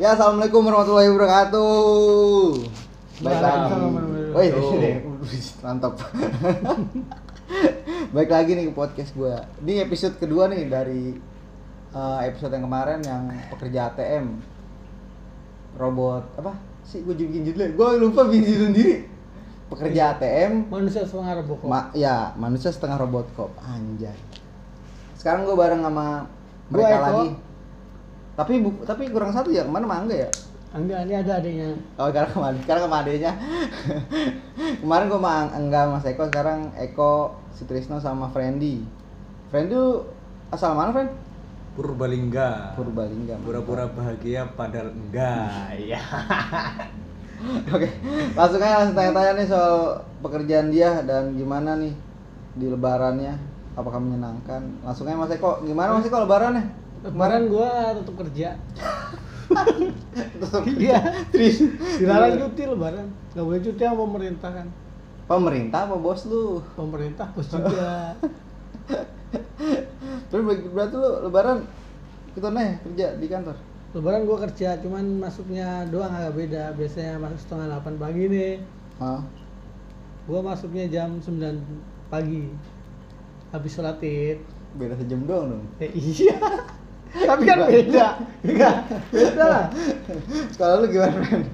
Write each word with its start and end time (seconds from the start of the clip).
Ya, 0.00 0.16
assalamualaikum 0.16 0.64
warahmatullahi 0.64 1.12
wabarakatuh. 1.12 2.56
Baik 3.20 3.40
lagi. 3.44 3.72
Woi, 4.32 4.48
mantap. 5.60 6.00
Baik 8.16 8.30
lagi 8.32 8.50
nih 8.56 8.64
ke 8.70 8.72
podcast 8.72 9.12
gua. 9.12 9.44
Ini 9.60 9.84
episode 9.84 10.16
kedua 10.16 10.48
nih 10.48 10.72
dari 10.72 11.14
eh, 11.92 12.18
episode 12.32 12.56
yang 12.56 12.64
kemarin 12.64 13.04
yang 13.04 13.28
pekerja 13.52 13.92
ATM. 13.92 14.40
Robot 15.76 16.24
apa 16.40 16.56
sih 16.88 17.04
gue 17.04 17.12
bikin 17.12 17.44
judulnya? 17.50 17.76
Gue 17.76 17.88
lupa 18.00 18.24
bikin 18.24 18.44
judul 18.46 18.66
sendiri. 18.72 18.96
Pekerja 19.68 20.16
ATM 20.16 20.70
manusia 20.72 21.02
setengah 21.02 21.44
Robocop 21.44 21.66
Ma 21.66 21.90
ya, 21.92 22.32
manusia 22.40 22.70
setengah 22.72 23.00
robot 23.04 23.26
cop. 23.34 23.52
Anjay. 23.60 24.14
Sekarang 25.18 25.44
gue 25.44 25.56
bareng 25.56 25.82
sama 25.82 26.30
Gua 26.70 26.80
mereka 26.80 26.96
Eko. 26.96 27.04
lagi. 27.04 27.28
Tapi 28.34 28.52
bu- 28.62 28.82
tapi 28.82 29.08
kurang 29.10 29.30
satu 29.30 29.50
ya. 29.54 29.62
Ke 29.66 29.70
mana 29.70 29.86
mangga 29.86 30.14
ya? 30.14 30.30
enggak 30.74 31.06
ini 31.06 31.14
ada 31.14 31.38
adanya 31.38 31.70
Oh, 31.94 32.10
sekarang 32.10 32.30
ke 32.34 32.38
mana? 32.42 32.56
Sekarang 32.66 32.82
sama 32.90 32.96
adenya. 33.06 33.30
Kemarin 34.82 35.06
gue 35.06 35.20
sama 35.22 35.34
enggak 35.54 35.84
Mas 35.86 36.02
Eko, 36.02 36.22
sekarang 36.26 36.60
Eko, 36.74 37.12
Sutrisno 37.54 38.02
sama. 38.02 38.26
Friendy 38.34 38.82
lu 39.70 40.02
asal 40.50 40.74
mana, 40.74 40.90
Friend? 40.90 41.14
Purbalingga. 41.78 42.74
Purbalingga. 42.74 43.38
Pura-pura 43.46 43.86
bahagia 43.86 44.50
padahal 44.58 44.90
enggak. 44.90 45.78
Iya. 45.84 46.00
Oke, 47.70 47.88
langsung 48.38 48.62
aja 48.62 48.78
langsung 48.80 48.96
tanya-tanya 48.96 49.32
nih 49.36 49.46
soal 49.50 50.00
pekerjaan 50.24 50.72
dia 50.72 51.02
dan 51.04 51.34
gimana 51.38 51.76
nih 51.76 51.92
di 52.56 52.66
lebarannya. 52.66 53.36
Apakah 53.74 53.98
menyenangkan? 53.98 54.62
Langsung 54.82 55.06
aja 55.06 55.18
Mas 55.18 55.34
Eko, 55.34 55.62
gimana 55.62 55.98
Mas 55.98 56.06
Eko 56.06 56.22
lebarannya? 56.24 56.66
Kemarin 57.04 57.52
gua 57.52 57.68
tetap 57.92 58.14
kerja. 58.24 58.48
Iya. 60.64 60.98
Tris. 61.28 61.56
dilarang 62.00 62.40
cuti 62.40 62.62
lebaran. 62.64 63.06
Nggak 63.36 63.44
boleh 63.44 63.60
cuti 63.60 63.82
sama 63.84 64.02
pemerintah 64.02 64.50
kan. 64.50 64.68
Pemerintah 65.24 65.80
apa 65.84 65.96
bos 65.96 66.24
lu? 66.24 66.60
pemerintah 66.74 67.28
bos 67.32 67.48
juga. 67.48 68.16
Terus 70.28 70.42
ber- 70.42 70.68
berarti 70.72 70.94
lu 70.96 71.10
lebaran 71.24 71.58
kita 72.34 72.48
nih 72.50 72.70
kerja 72.82 73.06
di 73.16 73.26
kantor. 73.28 73.56
lebaran 73.94 74.26
gua 74.26 74.42
kerja 74.42 74.74
cuman 74.82 75.22
masuknya 75.22 75.86
doang 75.86 76.10
agak 76.10 76.34
beda. 76.34 76.64
Biasanya 76.74 77.20
masuk 77.22 77.38
setengah 77.38 77.66
delapan 77.70 77.94
pagi 77.94 78.24
nih. 78.26 78.54
Hah? 78.98 79.22
gua 80.24 80.40
masuknya 80.40 80.88
jam 80.88 81.20
9 81.20 81.60
pagi. 82.08 82.48
Habis 83.52 83.70
sholat 83.70 84.00
id. 84.00 84.40
Beda 84.74 84.96
sejam 84.98 85.22
doang 85.22 85.54
dong. 85.54 85.64
eh, 85.78 85.92
iya 85.94 86.34
tapi 87.14 87.42
kan 87.46 87.58
beda 87.70 88.06
enggak 88.42 88.74
beda 89.14 89.44
lah 89.46 89.64
Sekolah 90.50 90.74
lu 90.82 90.86
gimana, 90.90 91.14
Friend? 91.22 91.46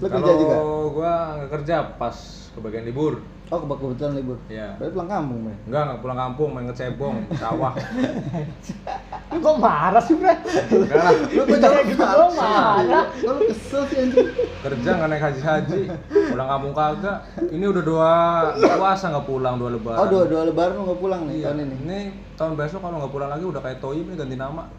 lu 0.00 0.06
kerja 0.06 0.22
Kalau 0.22 0.40
juga? 0.40 0.56
gua 0.94 1.12
nggak 1.36 1.50
kerja 1.60 1.76
pas 1.98 2.16
kebagian 2.54 2.86
libur. 2.86 3.20
Oh, 3.50 3.58
kebetulan 3.66 4.14
libur. 4.14 4.38
Iya. 4.46 4.78
Berarti 4.78 4.94
pulang 4.94 5.10
kampung, 5.10 5.38
Bre. 5.42 5.54
Enggak, 5.66 5.82
enggak 5.82 6.00
pulang 6.06 6.18
kampung, 6.22 6.48
main 6.54 6.64
ngecebong, 6.70 7.16
sawah. 7.34 7.74
lu 9.30 9.38
kok 9.38 9.56
marah 9.56 10.02
sih 10.02 10.14
bre 10.14 10.34
Enggak 10.68 10.98
lah, 10.98 11.12
Lu 11.24 11.40
kok 11.40 11.48
Kayak 11.48 11.62
jangan 11.62 11.82
gitu 11.86 12.02
doang 12.02 12.34
marah 12.34 13.04
lu 13.16 13.40
kesel 13.46 13.82
sih 13.86 13.96
anjing? 14.00 14.26
kerja 14.60 14.88
nggak 14.92 15.08
naik 15.08 15.22
haji-haji, 15.22 15.80
pulang 16.28 16.44
kampung 16.46 16.74
kagak. 16.74 17.18
Ini 17.48 17.64
udah 17.64 17.82
dua 17.82 18.10
puasa 18.52 19.08
nggak 19.08 19.24
pulang, 19.24 19.54
dua 19.56 19.70
lebaran. 19.70 19.96
Oh, 19.96 20.06
dua 20.06 20.24
dua 20.26 20.42
lebaran 20.44 20.74
lu 20.74 20.82
nggak 20.84 21.00
pulang 21.00 21.20
nih 21.24 21.34
Iya. 21.36 21.46
tahun 21.48 21.58
ini. 21.62 21.76
Ini 21.80 21.98
tahun 22.34 22.52
besok 22.54 22.80
kalau 22.80 22.96
nggak 22.98 23.08
pulang 23.10 23.30
lagi 23.30 23.44
udah 23.46 23.60
kayak 23.60 23.78
Toyib 23.78 24.04
nih 24.04 24.16
ganti 24.16 24.36
nama. 24.36 24.62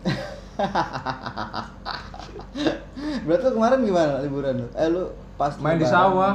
Berarti 3.23 3.43
lu 3.43 3.53
kemarin 3.53 3.79
gimana 3.81 4.13
liburan 4.21 4.53
lu? 4.57 4.67
Eh 4.73 4.87
lu 4.87 5.03
pas 5.33 5.53
Main 5.57 5.75
di 5.75 5.83
lebaran. 5.83 5.95
sawah. 6.05 6.33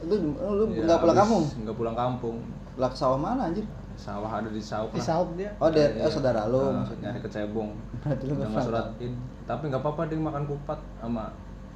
Lu 0.00 0.14
lu 0.34 0.64
Iya, 0.68 0.82
nggak 0.84 0.98
pulang 0.98 1.16
kampung? 1.16 1.44
Nggak 1.62 1.76
pulang 1.76 1.96
kampung. 1.96 2.36
Lah 2.74 2.88
ke 2.88 2.96
sawah 2.96 3.18
mana 3.18 3.46
anjir? 3.46 3.64
Sawah 3.98 4.30
ada 4.32 4.46
di 4.46 4.62
Sauk 4.62 4.94
di 4.94 5.02
saut 5.02 5.26
dia? 5.34 5.50
Oh, 5.58 5.66
dia 5.66 5.90
Iya. 5.90 6.06
oh, 6.06 6.10
saudara 6.10 6.46
lu 6.46 6.62
Nah, 6.62 6.80
maksudnya. 6.80 7.10
nyari 7.10 7.20
kecebong 7.20 7.70
Berarti 7.98 8.24
lu 8.24 8.32
nggak 8.38 8.62
suratin 8.62 9.12
tapi 9.42 9.62
nggak 9.66 9.80
apa-apa 9.80 10.00
dia 10.06 10.16
makan 10.16 10.44
kupat 10.46 10.78
sama 10.96 11.24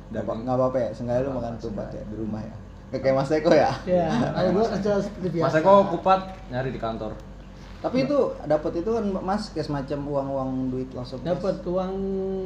Nggak 0.08 0.22
apa- 0.22 0.30
daging. 0.30 0.40
nggak 0.44 0.56
apa-apa 0.56 0.76
ya, 0.78 0.88
sengaja 0.92 1.20
lu 1.20 1.30
makan 1.32 1.52
tupat 1.58 1.88
ya? 1.90 2.02
di 2.04 2.14
rumah 2.14 2.40
ya. 2.40 2.54
Kayak 2.92 3.14
Mas 3.16 3.30
Eko 3.32 3.50
ya. 3.50 3.72
ya 3.82 4.06
kalau 4.30 4.50
gua 4.52 4.66
kerja 4.70 4.92
seperti 5.00 5.28
biasa. 5.32 5.42
Mas 5.42 5.56
Eko 5.56 5.72
kupat 5.90 6.20
nyari 6.46 6.70
di 6.70 6.78
kantor. 6.78 7.12
Tapi 7.80 7.96
itu 8.04 8.18
dapat 8.38 8.72
itu 8.76 8.90
kan 8.92 9.04
Mas 9.18 9.42
kayak 9.48 9.66
semacam 9.66 9.98
uang-uang 10.06 10.50
duit 10.70 10.88
langsung. 10.92 11.18
dapat 11.22 11.58
uang 11.64 11.92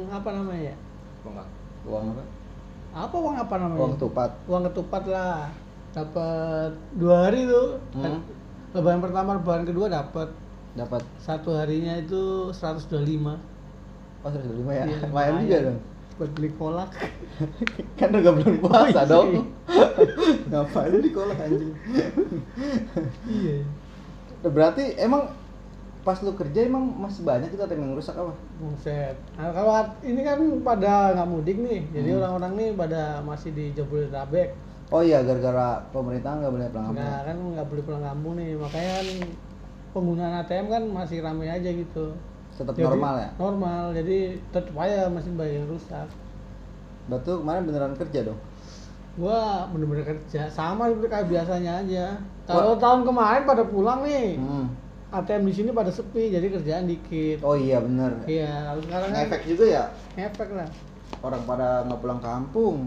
apa 0.09 0.29
namanya? 0.31 0.71
Ya 0.71 0.75
Apa 1.21 1.43
uang 1.85 2.05
apa? 2.09 2.23
apa 2.97 3.15
uang 3.15 3.35
apa 3.37 3.55
namanya? 3.57 3.79
Uang 3.79 3.91
ketupat. 3.93 4.31
uang 4.47 4.63
ketupat 4.65 5.03
lah. 5.05 5.45
Dapat 5.91 6.71
dua 6.95 7.15
hari 7.25 7.45
tuh. 7.45 7.77
Hmm. 7.93 8.17
Lebaran 8.71 8.99
pertama 8.99 9.29
lebaran 9.35 9.63
kedua 9.63 9.87
dapat 9.87 10.29
Dapat 10.77 11.01
satu 11.17 11.57
harinya 11.57 11.97
itu 11.97 12.53
125 12.53 13.33
oh 14.21 14.29
105 14.29 14.61
ya. 14.69 14.85
Iya, 14.85 14.97
Lumayan 15.09 15.33
juga 15.41 15.57
dong. 15.65 15.79
buat 16.17 16.31
beli 16.33 16.49
kolak 16.53 16.89
kan 17.99 18.09
udah 18.09 18.33
bulan 18.33 18.55
puasa 18.57 19.01
dong. 19.05 19.53
Ngapain 20.49 20.89
lu 20.89 20.99
di 21.01 21.11
kolak 21.11 21.37
anjing? 21.37 21.73
iya 23.25 23.61
Nah, 24.37 24.51
Berarti 24.53 24.93
emang 24.97 25.33
pas 26.01 26.17
lu 26.21 26.31
kerja 26.33 26.63
emang 26.63 26.87
masih 26.95 27.25
banyak 27.25 27.51
ATM 27.51 27.83
yang 27.83 27.93
rusak 27.97 28.13
apa? 28.13 28.31
Buset. 28.57 29.17
Nah, 29.33 29.49
kalau 29.51 29.73
ini 30.01 30.21
kan 30.21 30.39
pada 30.61 31.17
nggak 31.17 31.27
mudik 31.27 31.57
nih, 31.57 31.83
jadi 31.91 32.09
Hmm. 32.13 32.17
orang-orang 32.21 32.51
nih 32.55 32.69
pada 32.77 33.01
masih 33.21 33.49
di 33.51 33.73
Jabodetabek. 33.73 34.53
Oh 34.87 35.03
iya 35.03 35.19
gara-gara 35.19 35.83
pemerintah 35.91 36.39
nggak 36.39 36.47
boleh 36.49 36.67
pulang 36.71 36.85
kampung. 36.87 37.03
Nah, 37.03 37.19
kan 37.21 37.35
nggak 37.35 37.67
boleh 37.67 37.83
pulang 37.83 38.03
kampung 38.05 38.33
nih, 38.35 38.49
makanya 38.55 38.91
kan 38.95 39.07
penggunaan 39.91 40.33
ATM 40.39 40.65
kan 40.69 40.83
masih 40.87 41.17
ramai 41.19 41.47
aja 41.47 41.67
gitu. 41.67 42.15
Tetap 42.55 42.73
Jadi- 42.73 42.87
normal 42.87 43.13
ya. 43.17 43.29
Normal, 43.35 43.83
jadi 43.93 44.17
tetap 44.49 44.73
aja 44.73 45.07
masih 45.07 45.31
banyak 45.35 45.55
yang 45.55 45.67
rusak. 45.67 46.07
Lu 47.07 47.17
kemarin 47.19 47.63
beneran 47.63 47.93
kerja 47.95 48.19
dong. 48.25 48.39
Gua 49.17 49.65
bener-bener 49.67 50.05
kerja 50.05 50.45
sama 50.47 50.87
seperti 50.87 51.09
kayak 51.09 51.27
biasanya 51.27 51.71
aja. 51.81 52.05
Kalau 52.45 52.77
tahun 52.77 53.01
kemarin 53.03 53.43
pada 53.43 53.63
pulang 53.65 54.01
nih, 54.03 54.37
Hmm. 54.37 54.67
ATM 55.09 55.43
di 55.43 55.53
sini 55.53 55.69
pada 55.71 55.87
sepi, 55.87 56.29
jadi 56.29 56.47
kerjaan 56.49 56.85
dikit. 56.85 57.39
Oh 57.41 57.55
iya 57.55 57.79
bener. 57.79 58.11
Iya, 58.23 58.51
kalau 58.67 58.81
sekarang 58.83 59.09
kan 59.09 59.19
Ngefek 59.21 59.41
juga 59.45 59.65
ya 59.65 59.83
ngefek 60.13 60.49
lah. 60.53 60.69
orang 61.17 61.41
pada 61.43 61.67
nggak 61.83 61.99
pulang 61.99 62.21
kampung. 62.21 62.77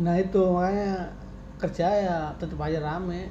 Nah 0.00 0.14
itu 0.16 0.40
makanya 0.40 1.12
kerja 1.60 1.86
ya 1.92 2.16
tetap 2.40 2.56
aja 2.64 2.80
rame. 2.80 3.28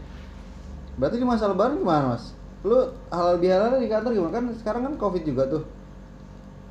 Berarti 1.01 1.17
di 1.17 1.25
masa 1.25 1.49
lebaran 1.49 1.81
gimana 1.81 2.13
mas? 2.13 2.37
Lu 2.61 2.77
halal 3.09 3.41
bihalal 3.41 3.81
di 3.81 3.89
kantor 3.89 4.13
gimana? 4.13 4.33
Kan 4.37 4.45
sekarang 4.53 4.81
kan 4.85 4.93
covid 5.01 5.23
juga 5.25 5.49
tuh. 5.49 5.63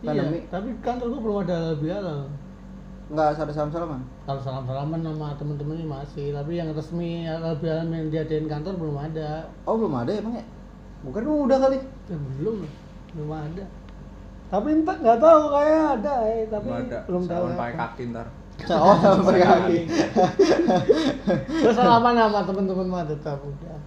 Pandemi. 0.06 0.46
Iya, 0.46 0.48
tapi 0.54 0.68
kantor 0.80 1.06
gua 1.10 1.20
belum 1.20 1.36
ada 1.42 1.56
halal. 1.74 2.20
Nggak 3.10 3.26
ada 3.42 3.50
salam 3.50 3.74
salaman. 3.74 4.00
Kalau 4.22 4.38
salam-salaman 4.38 5.02
sama 5.02 5.34
temen-temennya 5.34 5.82
masih, 5.82 6.30
tapi 6.30 6.62
yang 6.62 6.70
resmi 6.70 7.26
halal 7.26 7.58
yang 7.90 8.06
diadain 8.06 8.46
kantor 8.46 8.78
belum 8.78 8.96
ada. 9.02 9.50
Oh 9.66 9.74
belum 9.74 9.94
ada 9.98 10.14
emang 10.14 10.38
ya? 10.38 10.46
Bukan 11.02 11.26
udah 11.26 11.58
kali. 11.58 11.78
Eh, 11.82 12.20
belum, 12.38 12.62
belum 13.18 13.30
ada. 13.34 13.64
Tapi 14.50 14.68
entah 14.70 14.96
nggak 14.98 15.18
tahu 15.18 15.42
kayak 15.50 15.82
ada, 15.98 16.14
eh, 16.26 16.42
tapi 16.46 16.68
ada 16.70 16.98
belum 17.06 17.22
tahu. 17.26 17.34
salaman 17.34 17.58
pakai 17.58 17.74
kaki 17.78 18.02
ntar 18.14 18.26
Oh 18.70 18.94
sama 18.94 19.22
pakai 19.24 19.42
kaki. 19.42 19.78
Terus 21.60 21.74
salaman 21.74 22.14
sama 22.14 22.40
temen-temen 22.42 22.86
mah 22.86 23.04
tetap 23.04 23.38
udah. 23.40 23.78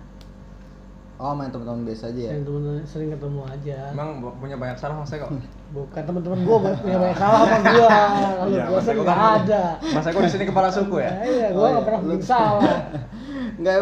Oh 1.16 1.32
main 1.32 1.48
teman-teman 1.48 1.86
biasa 1.86 2.10
aja 2.10 2.22
ya. 2.22 2.32
Yang 2.34 2.44
temen 2.46 2.64
sering 2.84 3.10
ketemu 3.10 3.42
aja. 3.46 3.78
emang 3.90 4.10
punya 4.36 4.56
banyak 4.56 4.76
salah 4.76 4.96
mas 4.98 5.14
Eko 5.14 5.32
Bukan 5.72 6.02
temen-temen 6.04 6.40
gua 6.44 6.58
punya 6.76 6.98
banyak 7.00 7.18
salah 7.18 7.40
sama 7.42 7.58
gua. 7.64 7.90
Kalau 8.38 8.50
Iya, 8.50 8.64
gua 8.66 8.74
Mas 8.74 8.84
sih 8.84 8.92
Eko 8.92 9.02
nggak 9.02 9.18
kan- 9.18 9.36
ada. 9.40 9.64
mas 9.80 10.06
Eko 10.06 10.20
di 10.20 10.30
sini 10.30 10.46
kepala 10.46 10.68
suku 10.70 10.96
ya 11.00 11.12
iya, 11.24 11.48
gua 11.50 11.62
Oh, 11.62 11.68
nggak 11.70 11.78
iya. 11.78 11.88
pernah 11.88 12.00
bikin 12.04 12.22
salah. 12.22 12.76
Enggak 13.58 13.76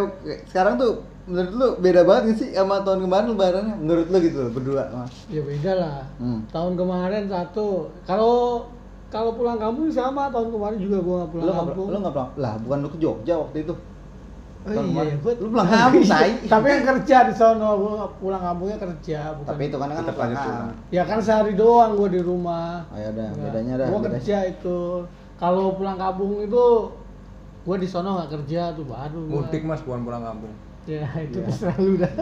sekarang 0.45 0.73
tuh 0.75 0.91
menurut 1.23 1.51
lu 1.51 1.67
beda 1.79 2.01
banget 2.03 2.21
gak 2.25 2.37
sih 2.37 2.49
sama 2.51 2.81
tahun 2.81 2.99
kemarin 3.01 3.25
lebarannya? 3.31 3.75
Menurut 3.79 4.05
lu 4.07 4.17
gitu 4.19 4.37
loh, 4.39 4.51
berdua 4.51 4.83
mas. 4.91 5.13
Ya 5.27 5.41
beda 5.41 5.71
lah. 5.73 5.99
Hmm. 6.17 6.39
Tahun 6.45 6.73
kemarin 6.75 7.23
satu. 7.25 7.69
Kalau 8.03 8.67
kalau 9.11 9.31
pulang 9.33 9.57
kampung 9.57 9.85
sama 9.87 10.31
tahun 10.31 10.47
kemarin 10.49 10.79
juga 10.79 10.97
gua 10.99 11.15
nggak 11.19 11.29
pulang 11.29 11.43
Lu 11.43 11.51
nggak 11.51 11.61
kampung. 11.67 11.85
lu 11.85 11.97
nggak 11.99 12.13
pulang? 12.13 12.29
Lah 12.37 12.53
bukan 12.57 12.77
lu 12.79 12.87
ke 12.87 12.97
Jogja 12.97 13.35
waktu 13.35 13.57
itu. 13.61 13.75
Oh 14.61 14.69
tahun 14.69 14.87
iya, 14.87 15.15
gua- 15.17 15.35
Lu 15.35 15.47
pulang 15.49 15.67
kampung, 15.75 16.03
tai. 16.05 16.31
Tapi 16.45 16.65
yang 16.67 16.85
kerja 16.87 17.17
di 17.23 17.33
sono 17.33 17.69
gua 17.75 17.91
pulang 18.15 18.39
kampungnya 18.39 18.77
kerja, 18.79 19.19
bukan. 19.35 19.49
Tapi 19.49 19.61
itu 19.65 19.75
kan 19.75 19.87
kan 19.89 20.03
pulang 20.05 20.31
lanjut. 20.31 20.53
Ya 20.89 21.03
kan 21.03 21.17
sehari 21.19 21.53
doang 21.53 21.91
gua 21.93 22.07
di 22.07 22.21
rumah. 22.21 22.85
Oh 22.87 22.95
ya 22.95 23.09
udah, 23.09 23.27
Nggak. 23.27 23.43
bedanya 23.45 23.73
dah. 23.75 23.87
Gua 23.87 23.97
bedanya. 23.97 24.13
kerja 24.15 24.37
itu. 24.47 24.79
Kalau 25.35 25.73
pulang 25.73 25.97
kampung 25.97 26.39
itu 26.39 26.63
gua 27.61 27.75
di 27.75 27.85
sono 27.85 28.15
nggak 28.15 28.31
kerja 28.31 28.71
tuh 28.71 28.85
baru. 28.85 29.21
mudik 29.27 29.61
mas 29.61 29.81
bukan 29.81 30.01
pulang 30.01 30.23
kampung 30.23 30.49
Ya 30.83 31.05
itu 31.15 31.37
Iya. 31.37 31.45
terserah 31.45 31.77
lu 31.77 31.93
dah. 31.95 32.09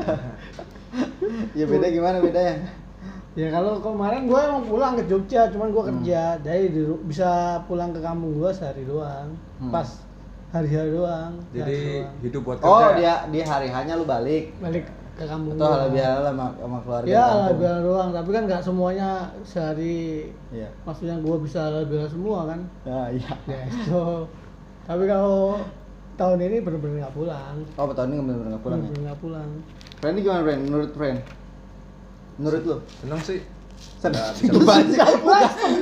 Ya 1.53 1.63
beda 1.63 1.87
gimana 1.87 2.17
bedanya? 2.17 2.65
Ya 3.33 3.47
kalau 3.47 3.77
kemarin 3.77 4.25
gue 4.25 4.39
emang 4.39 4.63
pulang 4.65 4.93
ke 4.95 5.05
Jogja, 5.05 5.47
cuman 5.47 5.69
gue 5.69 5.79
Hmm. 5.79 5.91
kerja, 5.95 6.21
jadi 6.39 6.65
di 6.67 6.81
bisa 7.05 7.29
pulang 7.65 7.93
ke 7.93 7.99
kampung 7.99 8.33
gue 8.35 8.49
sehari 8.49 8.83
doang, 8.83 9.37
Hmm. 9.57 9.69
pas 9.69 9.85
hari-hari 10.49 10.91
doang. 10.91 11.37
Jadi 11.51 11.77
doang. 11.99 12.13
hidup 12.19 12.41
buat 12.43 12.57
Oh, 12.59 12.81
kerja. 12.89 12.97
dia 12.97 13.13
di 13.29 13.39
hari 13.41 13.67
hanya 13.69 13.93
lu 13.95 14.03
balik. 14.03 14.49
balik 14.59 14.89
ke 15.13 15.23
kampung 15.23 15.53
Atau 15.53 15.67
halal 15.67 15.91
bihalal 15.91 16.23
sama, 16.25 16.45
sama 16.55 16.77
keluarga 16.79 17.05
Ya 17.05 17.21
halal 17.21 17.53
bihalal 17.53 17.81
doang, 17.83 18.09
tapi 18.11 18.29
kan 18.31 18.43
nggak 18.45 18.63
semuanya 18.63 19.09
sehari. 19.43 20.31
Iya. 20.49 20.69
Maksudnya 20.83 21.15
gue 21.19 21.35
bisa 21.39 21.59
halal 21.61 21.85
bihalal 21.85 22.09
semua 22.09 22.39
kan? 22.47 22.59
Ya, 22.81 23.01
iya. 23.13 23.31
Ya 23.45 23.59
itu. 23.67 24.03
tapi 24.83 25.05
kalau 25.05 25.61
tahun 26.17 26.39
ini 26.41 26.57
bener-bener 26.59 27.05
nggak 27.05 27.13
pulang. 27.13 27.55
Oh, 27.77 27.85
tahun 27.87 28.09
ini 28.09 28.21
bener-bener 28.25 28.49
nggak 28.51 28.63
pulang 28.65 28.79
ya? 28.79 28.83
Bener-bener 28.83 29.05
nggak 29.05 29.21
pulang. 29.21 29.49
Friend 30.01 30.13
ini 30.17 30.21
gimana, 30.25 30.41
Friend? 30.41 30.61
Menurut 30.65 30.91
Friend? 30.91 31.19
Menurut 32.39 32.61
lu? 32.63 32.75
Seneng 32.97 33.19
sih. 33.19 33.39
Itu 34.39 34.59
banget 34.67 34.95
sih. 34.95 34.99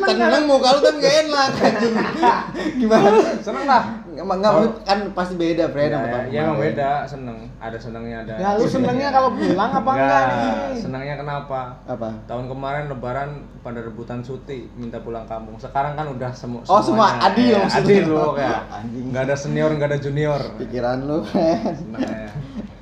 Senang 0.07 0.45
muka 0.45 0.69
lu 0.73 0.79
tapi 0.81 0.97
gak 0.97 1.15
enak 1.23 1.49
anjing. 1.55 1.93
Gimana? 2.81 3.09
Seneng 3.39 3.65
lah. 3.65 3.83
Emang 4.17 4.41
enggak 4.41 4.53
Oh. 4.53 4.65
kan 4.81 4.97
pasti 5.13 5.37
beda, 5.37 5.69
Friend 5.69 5.93
sama 5.93 6.09
Ya, 6.09 6.21
ya 6.27 6.39
emang 6.43 6.57
beda, 6.57 7.05
seneng. 7.05 7.45
Ada 7.57 7.77
senengnya 7.77 8.25
ada. 8.25 8.33
Ya 8.35 8.49
lu 8.53 8.65
senengnya 8.65 9.13
kalau 9.13 9.29
pulang 9.29 9.69
apa 9.71 9.89
enggak 9.91 10.23
nih? 10.25 10.53
Senengnya 10.75 11.15
kenapa? 11.15 11.77
Apa? 11.85 12.09
Tahun 12.25 12.45
kemarin 12.47 12.83
lebaran 12.87 13.29
pada 13.61 13.79
rebutan 13.79 14.25
cuti 14.25 14.65
minta 14.73 14.97
pulang 14.97 15.25
kampung. 15.25 15.53
Sekarang 15.57 15.93
kan 15.93 16.09
udah 16.09 16.33
semu 16.33 16.65
Oh, 16.65 16.81
semua 16.81 17.17
adil 17.19 17.53
Ya, 17.53 17.61
maksudnya. 17.61 18.01
Adil 18.01 18.05
loh 18.07 18.33
ya. 18.35 18.57
Anjing. 18.77 19.05
Enggak 19.07 19.23
ada 19.25 19.35
senior, 19.37 19.69
enggak 19.69 19.89
ada 19.93 19.99
junior. 19.99 20.41
Pikiran 20.57 20.97
lu. 21.03 21.21
Senengnya. 21.23 22.33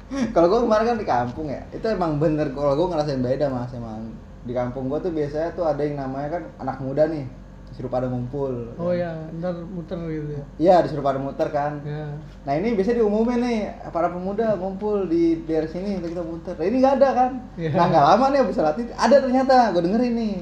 kalau 0.33 0.47
gue 0.47 0.59
kemarin 0.61 0.85
kan 0.85 0.97
di 0.97 1.07
kampung 1.07 1.47
ya 1.47 1.61
itu 1.69 1.85
emang 1.85 2.15
bener 2.15 2.51
kalau 2.51 2.73
gue 2.75 2.87
ngerasain 2.87 3.19
beda 3.19 3.47
mas 3.47 3.71
emang 3.71 4.13
di 4.41 4.51
kampung 4.51 4.85
gue 4.85 4.99
tuh 4.99 5.09
biasanya 5.09 5.49
tuh 5.51 5.65
ada 5.65 5.81
yang 5.81 5.97
namanya 5.97 6.29
kan 6.31 6.43
anak 6.59 6.77
muda 6.77 7.05
nih 7.05 7.25
disuruh 7.65 7.89
pada 7.89 8.05
ngumpul 8.05 8.71
Oh 8.77 8.93
ya, 8.93 9.11
ntar 9.35 9.51
muter 9.65 9.97
gitu 10.05 10.31
ya. 10.31 10.43
iya 10.55 10.75
disuruh 10.79 11.01
pada 11.01 11.17
muter 11.17 11.49
kan 11.49 11.81
Ya. 11.81 12.07
nah 12.43 12.53
ini 12.53 12.71
biasanya 12.71 13.01
diumumin 13.01 13.41
nih 13.41 13.59
para 13.89 14.07
pemuda 14.07 14.53
ngumpul 14.55 15.05
di 15.05 15.43
daerah 15.43 15.65
sini 15.65 15.97
untuk 15.97 16.13
kita 16.13 16.23
muter 16.23 16.53
nah 16.53 16.63
ini 16.63 16.77
nggak 16.77 16.95
ada 16.95 17.09
kan 17.11 17.31
Iya. 17.55 17.69
nah 17.73 17.85
nggak 17.89 18.05
lama 18.05 18.25
nih 18.29 18.39
bisa 18.45 18.61
latih 18.61 18.85
ada 18.91 19.15
ternyata 19.17 19.55
gue 19.71 19.81
dengerin 19.81 20.13
nih 20.13 20.33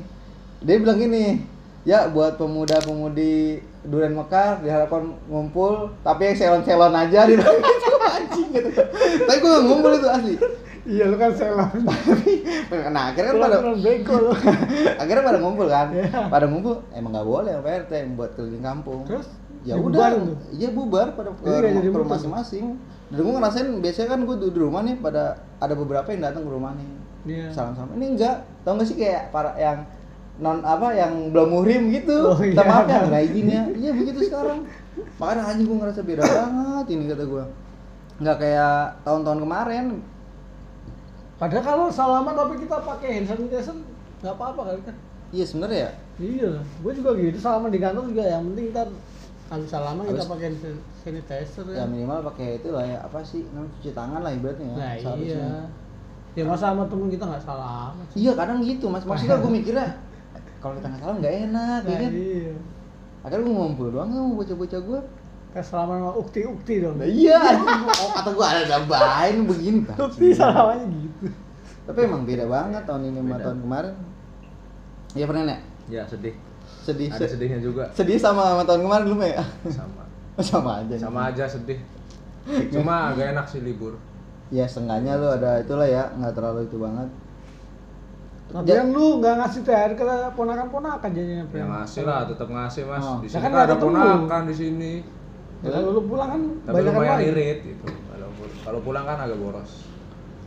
dia 0.62 0.76
bilang 0.78 0.96
gini 0.98 1.26
ya 1.82 2.06
buat 2.08 2.36
pemuda-pemudi 2.38 3.64
Duren 3.84 4.16
Mekar 4.16 4.64
diharapkan 4.64 5.12
ngumpul 5.28 5.92
tapi 6.02 6.32
yang 6.32 6.38
selon-selon 6.38 6.94
aja 6.94 7.28
di 7.28 7.36
anjing 8.14 8.48
gitu 8.52 8.70
tapi 9.24 9.38
gue 9.40 9.50
nggak 9.50 9.66
ngumpul 9.66 9.92
itu 9.94 10.10
asli 10.10 10.36
Iya 10.84 11.08
lu 11.08 11.16
kan 11.16 11.32
selon. 11.32 11.72
nah 12.92 13.16
akhirnya 13.16 13.32
kan 13.32 13.40
pada 13.40 13.58
lu. 13.64 13.72
akhirnya 15.02 15.24
pada 15.24 15.40
ngumpul 15.40 15.68
kan 15.72 15.88
Iya. 15.96 16.28
pada 16.28 16.46
ngumpul 16.52 16.84
emang 16.92 17.12
nggak 17.16 17.28
boleh 17.28 17.54
PRT 17.64 17.92
yang 17.96 18.12
buat 18.20 18.32
keliling 18.36 18.64
kampung 18.64 19.08
Terus? 19.08 19.28
ya 19.64 19.80
udah 19.80 20.12
iya 20.52 20.70
bubar 20.76 21.16
pada 21.16 21.32
ke 21.32 21.40
nggak 21.40 21.88
rumah, 21.88 22.20
masing-masing 22.20 22.76
dan 23.08 23.20
gue 23.24 23.32
ngerasain 23.32 23.68
biasanya 23.80 24.08
kan 24.12 24.20
gue 24.28 24.36
di 24.44 24.60
rumah 24.60 24.82
nih 24.84 24.96
pada 25.00 25.24
ada 25.64 25.72
beberapa 25.72 26.08
yang 26.12 26.22
datang 26.28 26.44
ke 26.44 26.52
rumah 26.52 26.76
nih 26.76 26.90
Iya. 27.24 27.48
salam-salam 27.56 27.96
ini 27.96 28.20
enggak 28.20 28.44
tau 28.68 28.76
gak 28.76 28.84
sih 28.84 29.00
kayak 29.00 29.32
para 29.32 29.56
yang 29.56 29.88
non 30.36 30.60
apa 30.62 30.88
yang 30.92 31.30
belum 31.30 31.48
muhrim 31.52 31.84
gitu 31.90 32.16
Oh, 32.26 32.36
minta 32.36 32.60
iya. 32.60 32.68
maaf 32.68 32.86
ya 32.86 33.00
nggak 33.04 33.24
izinnya 33.28 33.62
iya 33.76 33.92
begitu 33.92 34.20
sekarang 34.24 34.66
makanya 35.16 35.44
anjing 35.48 35.66
gue 35.66 35.78
ngerasa 35.78 36.02
beda 36.02 36.24
banget 36.24 36.86
ini 36.90 37.04
kata 37.08 37.24
gue 37.24 37.44
nggak 38.16 38.38
kayak 38.40 38.76
tahun-tahun 39.04 39.40
kemarin 39.42 39.86
Padahal 41.34 41.64
kalau 41.66 41.86
salaman 41.90 42.34
tapi 42.34 42.56
kita 42.58 42.78
pakai 42.80 43.10
hand 43.16 43.28
sanitizer 43.28 43.76
nggak 44.22 44.34
apa-apa 44.34 44.62
kali 44.64 44.82
kan? 44.84 44.96
iya 45.30 45.44
sebenarnya 45.44 45.80
ya 45.80 45.92
Iya, 46.16 46.52
gue 46.62 46.92
juga 46.94 47.10
gitu 47.16 47.38
salaman 47.38 47.68
di 47.68 47.78
kantor 47.78 48.06
juga 48.08 48.24
yang 48.24 48.46
penting 48.48 48.66
ntar 48.70 48.88
habis 49.50 49.68
salaman 49.68 50.04
kita 50.08 50.24
pakai 50.24 50.46
hand 50.48 50.60
sanitizer 50.96 51.66
ya 51.68 51.76
ya. 51.76 51.86
minimal 51.86 52.22
pakai 52.24 52.58
itu 52.58 52.70
lah 52.70 52.86
ya 52.88 52.98
apa 53.02 53.20
sih 53.22 53.46
namanya 53.50 53.70
cuci 53.76 53.92
tangan 53.92 54.20
lah 54.20 54.32
ibaratnya 54.32 54.68
ya 54.68 54.76
Nah 54.76 54.94
iya. 55.16 55.46
Ya 56.34 56.44
masa 56.44 56.70
sama 56.70 56.86
temen 56.86 57.06
kita 57.08 57.22
nggak 57.24 57.44
salaman. 57.44 58.06
sih? 58.10 58.18
Iya 58.20 58.32
kadang 58.34 58.58
gitu 58.60 58.86
mas, 58.88 59.04
maksudnya 59.04 59.38
gue 59.38 59.52
mikirnya 59.52 59.88
kalau 60.64 60.80
kita 60.80 60.88
nggak 60.88 61.02
salah 61.02 61.16
nggak 61.20 61.36
enak, 61.44 61.80
ya 61.82 61.90
Nah, 61.90 62.00
kan? 62.00 62.12
iya. 62.16 62.54
Akhirnya 63.20 63.44
gue 63.44 63.54
ngumpul 63.54 63.88
doang 63.90 64.10
sama 64.10 64.30
bocah-bocah 64.34 64.80
gue. 64.82 65.00
Kayak 65.52 65.68
salaman 65.68 65.98
sama 66.00 66.14
ukti-ukti 66.18 66.74
dong. 66.80 66.96
Nah, 66.98 67.06
iya, 67.06 67.38
oh, 67.38 68.10
kata 68.12 68.30
gue 68.32 68.46
ada 68.48 68.64
nambahin 68.70 69.38
begini. 69.46 69.80
Ukti 69.86 70.28
salamannya 70.32 70.88
gitu. 70.90 71.26
Tapi 71.84 72.00
emang 72.02 72.24
beda 72.24 72.48
banget 72.48 72.84
tahun 72.84 73.02
ini 73.06 73.20
sama 73.22 73.38
tahun 73.38 73.60
kemarin. 73.62 73.94
Iya 75.14 75.26
pernah 75.28 75.44
ya? 75.46 75.58
Ya 75.92 76.04
sedih. 76.08 76.36
Sedih, 76.82 77.08
Ada 77.08 77.20
se- 77.22 77.32
sedihnya 77.36 77.60
juga. 77.60 77.84
sedih 77.94 78.18
sama 78.18 78.44
sama 78.50 78.64
tahun 78.64 78.82
kemarin 78.82 79.06
lu 79.06 79.16
ya? 79.20 79.44
Sama. 79.68 80.02
sama 80.50 80.72
aja. 80.82 80.96
Sama 80.98 81.20
aja 81.28 81.44
sedih. 81.46 81.80
Cuma 82.74 83.12
agak 83.12 83.32
enak 83.32 83.46
sih 83.46 83.62
libur. 83.62 83.96
Ya 84.50 84.66
setengahnya 84.66 85.16
lu 85.16 85.28
ada 85.28 85.60
itulah 85.60 85.86
ya, 85.86 86.12
nggak 86.14 86.34
terlalu 86.34 86.66
itu 86.66 86.76
banget. 86.76 87.08
Yang 88.52 88.88
lu 88.94 89.06
nggak 89.18 89.36
ngasih 89.40 89.62
THR 89.66 89.92
ke 89.98 90.04
ponakan-ponakan 90.38 91.10
jadinya. 91.16 91.46
Ya 91.50 91.66
ngasih 91.66 92.04
lah, 92.06 92.20
tetap 92.30 92.48
ngasih 92.52 92.84
mas. 92.86 93.02
Oh. 93.02 93.18
Di 93.24 93.26
Ya 93.26 93.32
sini 93.34 93.44
kan 93.44 93.52
kan 93.52 93.62
ada 93.66 93.76
ponakan 93.80 94.42
di 94.46 94.56
sini. 94.56 94.94
Ya, 95.64 95.70
kalau 95.80 95.96
lu 95.96 96.02
pulang 96.12 96.28
kan 96.28 96.42
Tapi 96.68 96.76
banyak 96.76 96.92
lumayan 96.92 97.20
irit 97.24 97.60
gitu. 97.64 97.86
Kalau 97.88 98.28
kalau 98.68 98.80
pulang 98.84 99.06
kan 99.08 99.18
agak 99.24 99.40
boros. 99.40 99.88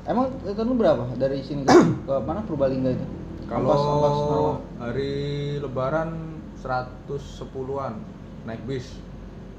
Emang 0.06 0.30
itu 0.44 0.60
lu 0.62 0.74
berapa 0.78 1.02
dari 1.18 1.42
sini 1.42 1.66
ke, 1.66 1.74
ke 2.06 2.14
mana 2.22 2.44
Purbalingga 2.46 2.94
itu? 2.94 3.06
Kalau 3.50 4.62
hari 4.78 5.14
lebaran 5.58 6.38
110-an 6.60 7.94
naik 8.46 8.62
bis 8.70 9.02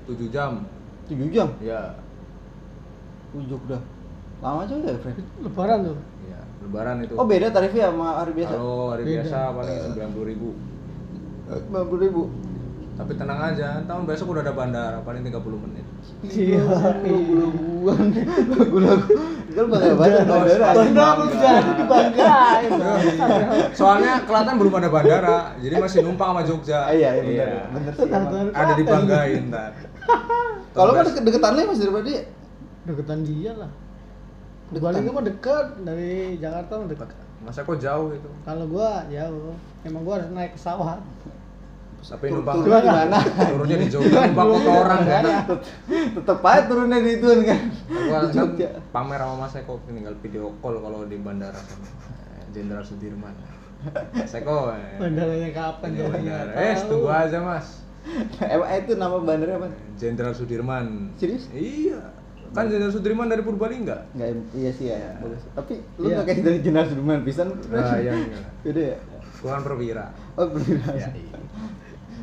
7 0.08 0.28
jam. 0.32 0.64
7 1.12 1.32
jam, 1.32 1.52
Ya, 1.64 1.96
ujuk 3.36 3.60
dah. 3.68 3.80
Lama 4.38 4.62
juga 4.66 4.94
ya, 4.94 4.98
Fred? 5.02 5.18
Lebaran 5.42 5.80
tuh. 5.84 5.98
ya 6.26 6.40
lebaran 6.62 6.96
itu. 7.02 7.14
Oh 7.16 7.26
beda 7.26 7.48
tarifnya 7.50 7.90
sama 7.90 8.20
hari 8.20 8.32
biasa? 8.36 8.54
Kalau 8.54 8.92
hari 8.92 9.04
Beda. 9.04 9.14
biasa 9.24 9.38
paling 9.52 9.78
90 9.96 10.32
ribu. 10.32 10.50
Lima 11.48 11.82
puluh 11.88 12.02
ribu. 12.04 12.24
Tapi 12.98 13.14
tenang 13.14 13.38
aja, 13.40 13.86
tahun 13.86 14.10
besok 14.10 14.34
udah 14.34 14.42
ada 14.42 14.58
bandara, 14.58 14.98
paling 15.06 15.22
30 15.22 15.38
menit. 15.38 15.86
Iya. 16.26 16.66
Lagu-laguan, 16.66 18.06
lagu-lagu. 18.50 19.14
Kan 19.48 19.66
bangga 19.70 19.94
banget 19.94 20.22
bandara. 20.26 20.66
Bandara 20.74 21.24
jadi 21.30 21.72
dibanggain. 21.78 22.72
Soalnya 23.72 24.26
Klaten 24.26 24.56
belum 24.58 24.74
ada 24.76 24.90
bandara, 24.90 25.38
jadi 25.62 25.76
masih 25.78 26.00
numpang 26.02 26.34
sama 26.34 26.42
Jogja. 26.42 26.90
Ah, 26.90 26.94
iya, 26.94 27.22
iya 27.22 27.24
benar. 27.24 27.50
Bener 27.70 27.94
sih. 27.94 28.10
emang. 28.10 28.30
Tante- 28.34 28.54
Ada 28.58 28.74
dibanggain 28.74 29.44
ntar. 29.50 29.72
Kalau 30.74 30.92
kan 30.94 31.02
Tahun 31.06 31.10
deket 31.14 31.24
deketan 31.26 31.52
lu 31.54 31.60
ya 31.62 31.68
Mas 31.70 31.80
daripada 31.80 32.06
dia. 32.06 32.22
Deketan 32.84 33.20
dia 33.22 33.52
lah. 33.54 33.70
Deketan. 34.68 34.84
Purbalingga 34.84 35.12
mah 35.12 35.26
dekat 35.26 35.66
dari 35.82 36.12
Jakarta 36.38 36.72
mah 36.76 36.88
dekat. 36.88 37.08
Masa 37.40 37.64
kok 37.64 37.80
jauh 37.80 38.12
itu? 38.12 38.30
Kalau 38.44 38.66
gua 38.68 39.06
jauh. 39.08 39.56
Emang 39.82 40.02
gua 40.04 40.20
harus 40.20 40.30
naik 40.32 40.56
pesawat. 40.56 41.00
Tapi 41.98 42.30
numpang 42.30 42.62
turun 42.62 42.78
di 42.80 42.88
mana? 42.88 43.20
Turunnya 43.52 43.78
di 43.84 43.88
Jogja, 43.90 44.20
numpang 44.30 44.48
kota 44.54 44.72
orang 44.72 45.02
kan. 45.04 45.24
Tetep 46.16 46.40
aja 46.40 46.62
turunnya 46.68 46.98
di 47.02 47.12
itu 47.16 47.28
kan. 47.44 47.62
Gua 47.90 48.18
Di 48.28 48.36
kan 48.38 48.48
pamer 48.94 49.20
sama 49.20 49.36
Mas 49.44 49.56
Eko 49.56 49.74
tinggal 49.84 50.16
video 50.20 50.54
call 50.62 50.76
kalau 50.80 51.04
di 51.04 51.18
bandara 51.18 51.58
sama 51.58 51.88
eh, 51.88 52.46
Jenderal 52.54 52.84
Sudirman. 52.86 53.34
Mas 54.14 54.34
Eko. 54.36 54.72
eh, 54.72 54.96
Bandaranya 55.00 55.50
kapan 55.52 55.90
jadinya? 55.96 56.12
bandara. 56.16 56.52
Eh, 56.54 56.76
tunggu 56.86 57.10
aja 57.10 57.38
Mas. 57.40 57.68
Emang 58.40 58.70
itu 58.72 58.92
nama 58.96 59.18
bandara 59.20 59.52
apa? 59.58 59.68
Jenderal 60.00 60.34
Sudirman. 60.38 61.12
Serius? 61.18 61.50
Iya. 61.52 62.14
Kan 62.52 62.64
Jenderal 62.68 62.92
Sudirman 62.92 63.28
dari 63.28 63.42
Purbalingga. 63.42 64.08
Enggak, 64.12 64.30
iya 64.54 64.72
sih 64.72 64.86
ya. 64.88 65.16
Bagus. 65.18 65.44
Tapi 65.52 65.74
lu 65.98 66.08
Iya. 66.08 66.16
nggak 66.16 66.26
kayak 66.26 66.40
dari 66.42 66.60
jenar 66.62 66.84
Sudirman 66.86 67.22
pisan. 67.22 67.48
Nah, 67.68 67.98
iya, 67.98 68.12
iya. 68.14 68.40
Beda 68.62 68.82
ya? 68.82 68.98
Gua 69.38 69.50
kan 69.54 69.64
perwira. 69.64 70.06
Oh, 70.34 70.46
berbeda. 70.48 70.90
Ya, 70.94 71.08
iya. 71.12 71.38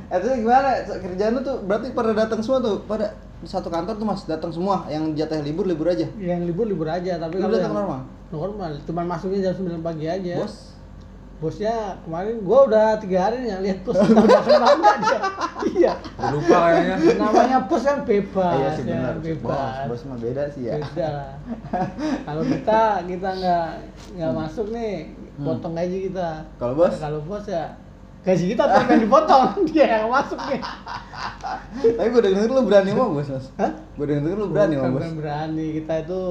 Eh 0.04 0.18
terus 0.18 0.36
gimana? 0.36 0.68
Kerjaan 0.84 1.32
lu 1.32 1.40
tuh 1.40 1.56
berarti 1.64 1.86
pada 1.90 2.12
datang 2.12 2.38
semua 2.38 2.60
tuh 2.60 2.76
pada 2.84 3.16
satu 3.42 3.68
kantor 3.68 3.94
tuh 3.96 4.06
Mas 4.06 4.24
datang 4.24 4.48
semua 4.48 4.84
yang 4.86 5.12
jatah 5.12 5.40
libur 5.40 5.64
libur 5.64 5.88
aja. 5.88 6.04
Yang 6.14 6.40
libur 6.48 6.64
libur 6.64 6.88
aja, 6.88 7.16
tapi 7.16 7.36
Lu 7.36 7.44
kalau 7.44 7.54
datang 7.54 7.70
yang 7.70 7.78
normal? 7.78 8.00
normal, 8.28 8.70
cuman 8.82 9.04
masuknya 9.06 9.40
jam 9.44 9.54
9 9.54 9.80
pagi 9.80 10.06
aja. 10.06 10.34
Bos. 10.36 10.73
Bosnya 11.34 11.74
kemarin 12.00 12.40
gua 12.40 12.58
udah 12.64 12.86
tiga 12.96 13.18
hari 13.22 13.44
nggak 13.44 13.60
lihat 13.60 13.78
bos 13.82 13.98
udah 13.98 14.40
kenal 14.40 14.72
nggak 14.76 14.96
dia. 14.98 15.18
Iya. 15.66 15.92
Lupa 16.30 16.56
kayaknya. 16.64 16.96
Namanya 17.14 17.58
bos 17.64 17.82
kan 17.82 17.98
bebas. 18.02 18.54
Iya 18.54 18.68
sih 18.70 18.82
ya, 18.82 18.88
benar. 18.94 19.14
Bos, 19.14 19.24
Bebas. 19.26 19.84
bos 19.84 20.02
mah 20.04 20.18
beda 20.18 20.42
sih 20.48 20.62
ya. 20.64 20.74
Beda 20.78 21.06
lah. 21.10 21.30
Kalau 22.22 22.42
kita 22.42 22.80
kita 23.04 23.28
nggak 23.34 23.68
nggak 24.14 24.32
masuk 24.32 24.66
nih, 24.70 24.94
Hmm. 25.34 25.44
potong 25.44 25.74
gaji 25.74 25.98
kita. 26.06 26.30
Kalau 26.56 26.74
bos? 26.74 26.94
Kalau 26.94 27.18
bos 27.20 27.44
ya 27.44 27.74
gaji 28.22 28.44
kita 28.48 28.62
tuh 28.64 28.80
yang 28.86 29.02
dipotong, 29.02 29.44
dia 29.68 29.84
yang 29.98 30.08
masuk 30.08 30.38
nih. 30.46 30.60
Tapi 31.90 32.08
gue 32.08 32.22
denger 32.24 32.48
lu 32.48 32.62
berani 32.62 32.90
sama 32.90 33.04
bos, 33.10 33.28
Mas. 33.28 33.46
Hah? 33.58 33.72
Gue 33.98 34.06
denger 34.06 34.32
lu 34.32 34.46
berani 34.48 34.74
Bukan 34.78 34.90
bos. 34.94 35.12
berani 35.12 35.66
kita 35.74 35.94
itu 36.00 36.22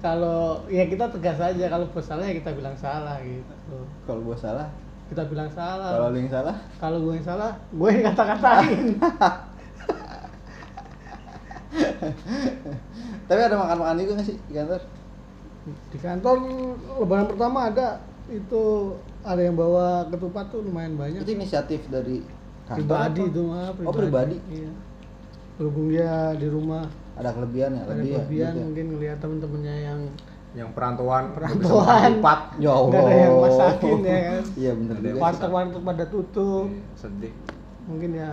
kalau 0.00 0.64
ya 0.72 0.84
kita 0.88 1.04
tegas 1.12 1.38
aja 1.38 1.64
kalau 1.68 1.86
bos 1.92 2.04
salah 2.04 2.24
ya 2.24 2.34
kita 2.36 2.50
bilang 2.56 2.76
salah 2.76 3.20
gitu. 3.20 3.76
Kalau 4.08 4.20
gua 4.24 4.36
salah, 4.36 4.68
kita 5.12 5.22
bilang 5.28 5.50
salah. 5.52 5.92
Kalau 5.92 6.08
yang 6.16 6.30
salah, 6.32 6.56
kalau 6.80 6.98
gue 7.04 7.12
yang 7.18 7.26
salah 7.26 7.50
gue 7.70 7.88
yang 7.92 8.04
kata-katain. 8.12 8.86
Tapi 13.28 13.40
ada 13.40 13.56
makan-makan 13.58 13.96
juga 14.02 14.12
nggak 14.18 14.26
sih 14.26 14.36
di 14.50 14.54
kantor? 14.54 14.80
di 15.92 15.98
kantor 16.00 16.36
lebaran 16.98 17.26
pertama 17.30 17.58
ada. 17.70 17.88
Itu 18.30 18.94
ada 19.26 19.42
yang 19.42 19.58
bawa 19.58 20.06
ketupat 20.08 20.54
tuh 20.54 20.62
lumayan 20.62 20.94
banyak. 20.94 21.26
Itu 21.26 21.34
inisiatif 21.34 21.82
dari 21.90 22.22
kantor 22.66 22.86
pribadi 22.86 23.20
itu 23.26 23.40
mah 23.42 23.74
Oh, 23.82 23.94
pribadi? 23.94 24.36
iya 24.50 24.70
berhubung 25.60 25.86
dia 25.86 26.32
di 26.34 26.48
rumah 26.48 26.88
Ada 27.14 27.30
kelebihan 27.30 27.70
ya, 27.70 27.80
ada 27.82 27.92
lebih 27.92 28.00
ya. 28.02 28.16
kelebihan 28.16 28.48
duitnya. 28.48 28.64
mungkin 28.64 28.86
ngelihat 28.90 29.18
temen-temennya 29.20 29.76
yang 29.82 30.00
yang 30.50 30.68
perantauan 30.72 31.24
Perantauan. 31.30 32.16
empat 32.16 32.38
Ya 32.64 32.72
Allah. 32.72 32.88
Nggak 32.88 33.02
ada 33.04 33.14
yang 33.14 33.34
masakin, 33.38 33.98
ya 34.00 34.18
kan? 34.24 34.42
Iya 34.62 34.70
bener 34.74 34.94
juga. 34.96 35.18
warteg-warteg 35.20 35.82
pada 35.84 36.04
tutup 36.06 36.66
sedih 36.94 37.32
mungkin 37.82 38.10
ya 38.14 38.30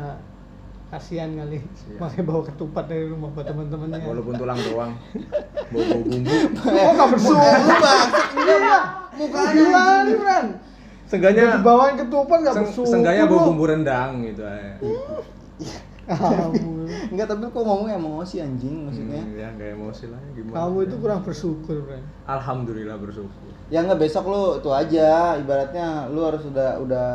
kasihan 0.88 1.30
kali 1.34 1.60
Kasihan. 1.60 1.98
makanya 2.00 2.24
bawa 2.26 2.42
ketupat 2.46 2.86
dari 2.86 3.06
rumah 3.06 3.30
buat 3.30 3.44
teman-temannya 3.44 4.00
walaupun 4.02 4.34
tulang 4.34 4.60
doang 4.64 4.92
bau 5.74 5.84
bau 5.84 6.02
bumbu 6.02 6.36
oh 6.64 6.92
nggak 6.96 7.08
bangsat 7.12 7.60
ini 8.32 8.54
Iya. 8.56 8.80
mukanya 9.14 9.64
Bran 10.16 10.46
Seenggaknya 11.04 11.44
dibawain 11.56 11.96
ketupat 11.98 12.38
nggak 12.38 12.54
seng, 12.54 12.64
bersyukur 12.66 12.88
seenggaknya 12.90 13.24
bau 13.26 13.36
lu. 13.38 13.46
bumbu 13.48 13.64
rendang 13.66 14.12
gitu 14.24 14.44
aja. 14.44 14.76
Ampun. 16.08 16.88
Enggak, 17.08 17.28
tapi 17.28 17.44
kok 17.46 17.62
ngomongnya 17.62 17.96
emosi 17.96 18.36
anjing 18.40 18.76
maksudnya. 18.84 19.20
Hmm, 19.20 19.36
ya 19.36 19.48
nggak 19.52 19.70
emosi 19.76 20.04
lah 20.08 20.20
ya, 20.20 20.30
gimana. 20.34 20.56
kamu 20.58 20.78
itu 20.82 20.96
kurang 20.98 21.20
bersyukur 21.22 21.78
Bran 21.84 22.04
Alhamdulillah 22.26 22.96
bersyukur. 22.96 23.52
Ya 23.68 23.80
enggak 23.82 24.00
besok 24.00 24.24
lu 24.26 24.44
itu 24.56 24.70
aja 24.70 25.10
ibaratnya 25.36 25.88
lu 26.08 26.24
harus 26.24 26.44
udah 26.44 26.80
udah 26.80 27.06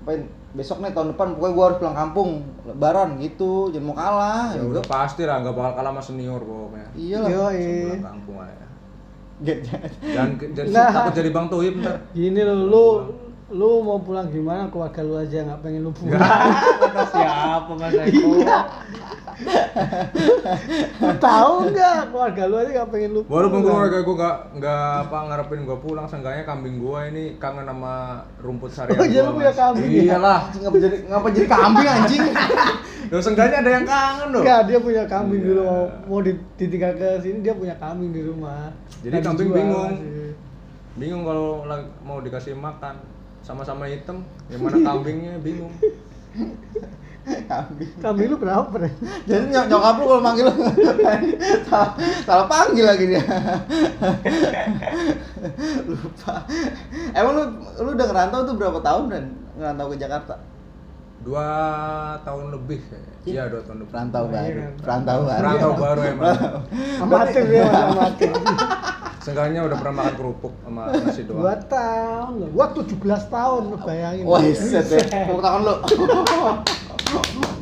apain 0.00 0.22
besok 0.52 0.78
nih 0.78 0.90
tahun 0.90 1.12
depan 1.12 1.34
pokoknya 1.34 1.52
gua 1.52 1.64
harus 1.66 1.78
pulang 1.78 1.96
kampung 1.96 2.30
lebaran 2.64 3.08
gitu 3.18 3.68
jangan 3.68 3.84
mau 3.84 3.94
kalah 3.94 4.44
Ya 4.48 4.56
gitu. 4.56 4.70
udah 4.72 4.84
pasti 4.84 5.22
lah 5.22 5.36
nggak 5.42 5.52
bakal 5.52 5.72
kalah 5.74 5.90
sama 5.90 6.02
senior 6.04 6.40
pokoknya. 6.40 6.86
iya 6.94 7.16
lah. 7.18 7.50
Sebulan 7.50 8.00
kampung 8.00 8.36
aja. 8.38 8.66
Jangan 9.36 10.28
jadi 10.48 10.68
Nah. 10.70 10.88
takut 10.88 11.12
jadi 11.14 11.30
Bang 11.30 11.46
Toib 11.46 11.74
ntar. 11.76 11.96
gini 12.10 12.40
lo 12.40 12.54
lu 12.64 12.84
lu 13.48 13.78
mau 13.78 13.98
pulang 13.98 14.26
gimana 14.26 14.66
keluarga 14.66 15.00
lu 15.00 15.14
aja 15.14 15.38
nggak 15.40 15.60
pengen 15.60 15.80
lu 15.80 15.92
pulang 15.92 16.18
Kata 16.18 17.02
siapa 17.08 17.72
Mas 17.72 17.94
Eko? 17.94 18.42
Iya. 18.42 18.58
Lu 20.96 21.12
tahu 21.16 21.52
nggak 21.68 22.10
keluarga 22.10 22.42
lu 22.44 22.54
aja 22.56 22.70
nggak 22.72 22.90
pengen 22.90 23.10
lu 23.12 23.20
Walaupun 23.24 23.60
pulang. 23.60 23.66
keluarga 23.68 23.98
gue 24.00 24.16
gak, 24.16 24.36
nggak 24.56 24.82
apa 25.00 25.16
ngarepin 25.24 25.60
gue 25.62 25.78
pulang, 25.78 26.06
seenggaknya 26.06 26.42
kambing 26.42 26.76
gue 26.76 27.00
ini 27.06 27.24
kangen 27.36 27.64
sama 27.64 27.94
rumput 28.40 28.70
sarian 28.72 28.96
Oh, 28.96 29.06
iya, 29.06 29.20
gua, 29.20 29.28
lu 29.28 29.32
punya 29.36 29.52
kambing 29.52 29.90
ya? 29.90 30.02
Iyalah. 30.08 30.40
Ngapa 30.56 30.76
jadi 30.80 30.96
ngapa 31.06 31.26
jadi 31.30 31.46
kambing 31.48 31.86
anjing 31.88 32.22
Loh, 33.06 33.20
seenggaknya 33.22 33.56
ada 33.56 33.70
yang 33.72 33.86
kangen 33.86 34.28
loh. 34.28 34.42
Enggak, 34.42 34.60
dia 34.66 34.78
punya 34.80 35.02
kambing 35.06 35.38
Iya. 35.38 35.46
dulu 35.46 35.60
mau, 35.62 35.78
mau 36.04 36.18
di- 36.20 36.42
ditinggal 36.56 36.92
ke 36.96 37.08
sini 37.20 37.38
dia 37.38 37.54
punya 37.54 37.74
kambing 37.76 38.10
di 38.10 38.18
rumah. 38.20 38.74
Jadi 38.98 39.12
Nggak 39.12 39.24
kambing 39.24 39.48
bingung. 39.52 39.90
masih. 39.94 40.34
Bingung 40.96 41.22
kalau 41.22 41.62
mau 42.02 42.18
dikasih 42.18 42.52
makan 42.52 42.98
sama-sama 43.46 43.86
hitam, 43.86 44.26
yang 44.50 44.58
mana 44.66 44.82
kambingnya 44.82 45.38
bingung. 45.38 45.70
kambing 47.26 47.90
Kambing 47.98 48.28
lu 48.30 48.36
berapa, 48.38 48.66
Bre? 48.70 48.90
jadi 49.26 49.50
nyok 49.50 49.66
nyokap 49.66 49.94
lu 49.98 50.04
kalau 50.06 50.22
manggil 50.22 50.44
lu 50.46 50.54
salah, 51.66 51.90
salah 52.22 52.46
panggil 52.46 52.86
lagi 52.86 53.04
dia 53.10 53.22
lupa 55.90 56.46
emang 57.10 57.32
lu 57.34 57.42
lu 57.82 57.90
udah 57.98 58.06
ngerantau 58.06 58.40
tuh 58.46 58.54
berapa 58.54 58.78
tahun 58.78 59.04
dan 59.10 59.24
ngerantau 59.58 59.86
ke 59.90 59.96
Jakarta 59.98 60.34
Dua 61.26 61.48
tahun 62.22 62.54
lebih 62.54 62.78
kayaknya. 62.86 63.14
Iya, 63.26 63.42
dua 63.50 63.60
tahun 63.66 63.82
lebih. 63.82 63.90
perantau 63.90 64.22
iya 64.22 64.30
baru 64.30 64.58
kan. 64.62 64.72
perantau 64.78 65.18
baru 65.26 65.40
Perantau 65.42 65.70
baru 65.74 66.00
emang. 66.06 66.38
Amatir 67.02 67.44
dia, 67.50 67.62
Mas, 67.66 67.82
amatir. 67.82 68.30
Seenggaknya 69.26 69.60
udah 69.60 69.76
pernah 69.76 69.94
makan 69.98 70.14
kerupuk 70.14 70.52
sama 70.62 70.82
nasi 70.86 71.26
Dua 71.26 71.34
doang. 71.34 71.62
tahun 71.66 72.32
loh. 72.38 72.48
Gua 72.54 72.66
17 72.70 72.94
tahun 73.26 73.60
lu 73.66 73.76
bayangin. 73.82 74.22
Wah, 74.22 74.38
set 74.46 74.86
ya. 74.86 75.02
Tepuk 75.26 75.42
tangan 75.42 75.60
lu. 75.60 75.74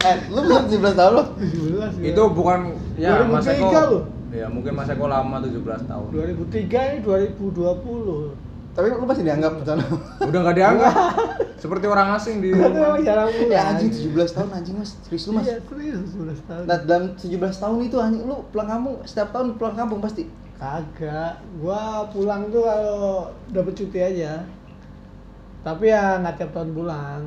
eh, 0.04 0.16
lu 0.28 0.40
belum 0.44 0.62
17 0.68 0.92
tahun 0.92 1.12
lu? 1.14 1.24
17 1.40 2.04
ya. 2.04 2.12
Itu 2.12 2.22
bukan 2.30 2.58
ya 2.94 3.10
Mas 3.24 3.44
2003 3.44 3.56
Eko. 3.56 3.80
loh. 3.88 4.02
Ya, 4.28 4.46
mungkin 4.46 4.72
Mas 4.74 4.88
Eko 4.88 5.06
lama 5.06 5.36
17 5.40 5.88
tahun. 5.88 6.06
2003 6.12 6.52
ini 6.84 6.98
2020. 7.00 8.36
Tapi 8.74 8.90
lu 8.90 9.06
masih 9.06 9.22
dianggap 9.22 9.52
di 9.54 9.64
sana. 9.64 9.84
Udah 10.20 10.40
nggak 10.42 10.56
dianggap. 10.58 10.94
Seperti 11.56 11.86
orang 11.86 12.08
asing 12.12 12.42
di 12.42 12.50
rumah. 12.50 12.68
emang 12.68 13.00
jarang 13.00 13.30
Ya 13.30 13.38
pulang. 13.40 13.66
anjing 13.72 13.88
17 13.88 14.36
tahun 14.36 14.48
anjing 14.52 14.74
Mas. 14.76 14.90
Serius 15.00 15.24
lu 15.24 15.32
Mas. 15.32 15.46
Iya, 15.46 15.56
serius 15.62 16.00
17 16.10 16.44
tahun. 16.44 16.62
Nah, 16.66 16.78
dalam 16.82 17.04
17 17.14 17.30
tahun 17.56 17.76
itu 17.80 17.96
anjing 17.96 18.22
lu 18.26 18.36
pulang 18.50 18.68
kampung 18.68 18.94
setiap 19.06 19.32
tahun 19.32 19.56
pulang 19.56 19.72
kampung 19.74 20.02
pasti. 20.02 20.26
Kagak, 20.54 21.42
gua 21.58 22.06
pulang 22.14 22.46
tuh 22.48 22.62
kalau 22.62 23.28
dapet 23.50 23.74
cuti 23.74 23.98
aja. 23.98 24.38
Tapi 25.66 25.90
ya 25.90 26.20
nggak 26.22 26.34
tiap 26.38 26.50
tahun 26.54 26.70
pulang. 26.76 27.22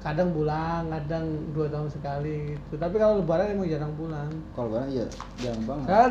Kadang 0.00 0.32
pulang, 0.32 0.88
kadang 0.88 1.24
dua 1.52 1.68
tahun 1.68 1.92
sekali 1.92 2.56
gitu. 2.56 2.80
Tapi 2.80 2.96
kalau 2.96 3.20
lebaran 3.20 3.52
emang 3.52 3.68
jarang 3.68 3.92
pulang. 3.94 4.30
Kalau 4.56 4.72
lebaran 4.72 4.88
iya 4.88 5.06
jarang 5.38 5.62
banget. 5.68 5.86
Karena 5.86 6.08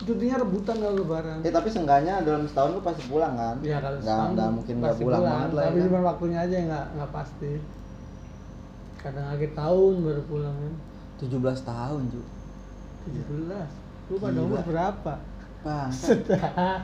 cutinya 0.00 0.36
rebutan 0.44 0.76
kalau 0.76 0.96
lebaran. 1.00 1.38
Ya 1.40 1.50
tapi 1.50 1.68
seenggaknya 1.72 2.14
dalam 2.20 2.44
setahun 2.44 2.70
lu 2.76 2.80
pasti 2.84 3.02
pulang 3.08 3.34
kan? 3.34 3.56
Ya 3.64 3.80
kalau 3.80 3.98
setahun 3.98 4.30
nggak 4.36 4.50
mungkin 4.52 4.74
nggak 4.78 4.92
pasti 4.92 5.04
pulang, 5.08 5.22
banget 5.24 5.50
lah 5.56 5.62
Tapi 5.64 5.78
ya. 5.80 5.84
cuma 5.88 5.96
kan? 5.96 6.04
waktunya 6.04 6.38
aja 6.44 6.54
yang 6.54 6.68
nggak 6.68 6.86
nggak 7.00 7.12
pasti. 7.16 7.52
Kadang 9.00 9.26
akhir 9.32 9.50
tahun 9.56 9.92
baru 10.04 10.22
pulang 10.28 10.54
kan. 10.60 10.74
17 11.20 11.40
tahun, 11.64 12.00
Ju. 12.12 12.20
17. 13.08 14.12
Lu 14.12 14.14
pada 14.20 14.38
umur 14.40 14.60
berapa? 14.68 15.14
Bang, 15.60 15.92
Sudah. 15.92 16.82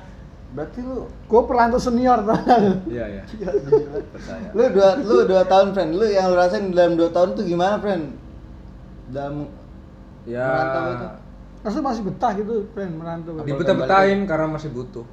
berarti 0.53 0.79
lu 0.85 1.09
Gua 1.27 1.43
perantau 1.49 1.81
senior 1.81 2.23
tau? 2.23 2.39
Iya, 2.87 3.05
iya. 3.19 3.23
Gila. 3.31 3.53
Percaya. 4.15 4.49
lu 4.53 4.65
dua 4.73 4.91
lu 5.01 5.17
dua 5.27 5.43
tahun 5.49 5.73
friend 5.73 5.91
lu 5.97 6.07
yang 6.07 6.29
lu 6.31 6.37
rasain 6.37 6.71
dalam 6.71 6.95
dua 6.95 7.11
tahun 7.11 7.35
tuh 7.35 7.45
gimana 7.45 7.81
friend 7.81 8.15
dalam 9.11 9.49
Ya 10.27 10.43
Merantau 10.43 10.85
itu. 10.91 11.07
Masa 11.63 11.79
masih 11.83 12.03
betah 12.07 12.31
gitu, 12.35 12.55
friend 12.75 12.93
merantau. 12.99 13.43
Dibetah-betahin 13.43 14.27
karena 14.27 14.47
masih 14.51 14.71
butuh. 14.75 15.07